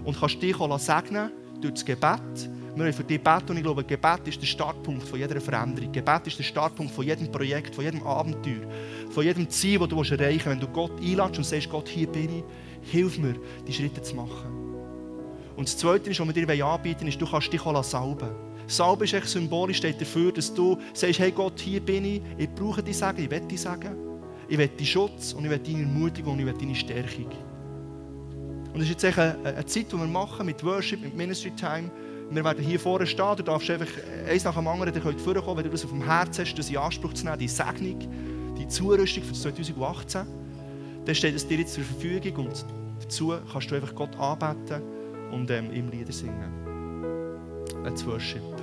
Und 0.04 0.19
kannst 0.19 0.41
dich 0.41 0.56
segnen 0.77 1.32
durch 1.62 1.73
das 1.73 1.86
Gebet 1.86 2.49
wir 2.73 2.86
wollen 2.86 2.93
für 2.93 3.04
dich 3.04 3.21
beten 3.21 3.49
und 3.49 3.58
ich 3.58 3.63
glaube, 3.63 3.84
Gebet 3.84 4.27
ist 4.27 4.41
der 4.41 4.47
Startpunkt 4.47 5.04
von 5.04 5.19
jeder 5.19 5.41
Veränderung. 5.41 5.91
Gebet 5.91 6.27
ist 6.27 6.39
der 6.39 6.43
Startpunkt 6.43 6.93
von 6.93 7.06
jedem 7.06 7.30
Projekt, 7.30 7.75
von 7.75 7.84
jedem 7.84 8.01
Abenteuer, 8.04 8.62
von 9.10 9.25
jedem 9.25 9.49
Ziel, 9.49 9.77
das 9.80 9.89
du 9.89 9.97
erreichen 9.97 10.21
willst. 10.21 10.45
Wenn 10.45 10.60
du 10.60 10.67
Gott 10.67 10.93
einladest 11.01 11.38
und 11.39 11.43
sagst, 11.43 11.69
Gott, 11.69 11.89
hier 11.89 12.08
bin 12.08 12.39
ich, 12.39 12.91
hilf 12.91 13.17
mir, 13.17 13.36
die 13.67 13.73
Schritte 13.73 14.01
zu 14.01 14.15
machen. 14.15 14.75
Und 15.58 15.67
das 15.67 15.77
Zweite, 15.77 16.10
was 16.10 16.19
wir 16.19 16.45
dir 16.45 16.65
anbieten 16.65 17.08
ist, 17.08 17.19
du 17.19 17.30
kannst 17.30 17.51
dich 17.51 17.62
salben. 17.62 18.30
Salben 18.67 19.04
ist 19.04 19.13
echt 19.13 19.28
symbolisch, 19.28 19.78
steht 19.78 20.00
dafür, 20.00 20.32
dass 20.32 20.54
du 20.54 20.78
sagst, 20.93 21.19
hey 21.19 21.32
Gott, 21.32 21.60
hier 21.60 21.82
bin 21.82 22.06
ich, 22.06 22.21
ich 22.38 22.50
brauche 22.50 22.82
dich 22.82 22.97
sagen, 22.97 23.24
ich 23.24 23.30
will 23.30 23.41
dich 23.41 23.62
sagen. 23.62 23.95
Ich 24.47 24.58
will 24.58 24.67
deinen 24.67 24.86
Schutz 24.86 25.34
und 25.34 25.45
ich 25.45 25.50
will 25.50 25.60
deine 25.60 25.80
Ermutigung 25.82 26.34
und 26.34 26.39
ich 26.39 26.45
will 26.45 26.54
deine 26.54 26.76
Stärkung. 26.76 27.32
Und 28.74 28.80
das 28.80 28.84
ist 28.84 29.02
jetzt 29.02 29.17
eine, 29.17 29.38
eine 29.43 29.65
Zeit, 29.65 29.91
die 29.91 29.97
wir 29.97 30.06
machen 30.06 30.45
mit 30.45 30.63
Worship, 30.63 31.02
mit 31.02 31.15
Ministry 31.15 31.52
Time. 31.52 31.89
Wir 32.30 32.43
werden 32.45 32.63
hier 32.63 32.80
vorne 32.80 33.06
stehen, 33.06 33.36
du 33.38 33.43
darfst 33.43 33.69
einfach 33.69 33.88
eins 34.28 34.45
nach 34.45 34.56
dem 34.56 34.67
anderen 34.67 34.93
könnt 34.93 35.19
vorkommen, 35.19 35.58
wenn 35.58 35.65
du 35.65 35.69
das 35.71 35.84
auf 35.84 35.91
dem 35.91 36.04
Herzen 36.04 36.45
hast, 36.45 36.58
das 36.58 36.69
in 36.69 36.78
Anspruch 36.78 37.13
zu 37.13 37.26
nehmen, 37.26 37.39
die 37.39 37.47
Segnung, 37.50 38.00
die 38.58 38.67
Zurüstung 38.69 39.24
für 39.24 39.34
2018. 39.34 40.26
dann 41.06 41.15
steht 41.15 41.36
es 41.36 41.45
dir 41.45 41.58
jetzt 41.58 41.74
zur 41.74 41.84
Verfügung 41.84 42.45
und 42.45 42.65
dazu 43.02 43.34
kannst 43.52 43.69
du 43.69 43.76
einfach 43.76 43.93
Gott 43.93 44.15
anbeten 44.17 44.82
und 45.32 45.52
ähm, 45.52 45.74
ihm 45.74 45.89
Lieder 45.89 46.13
singen. 46.13 46.61
Let's 47.83 48.03
worship. 48.03 48.61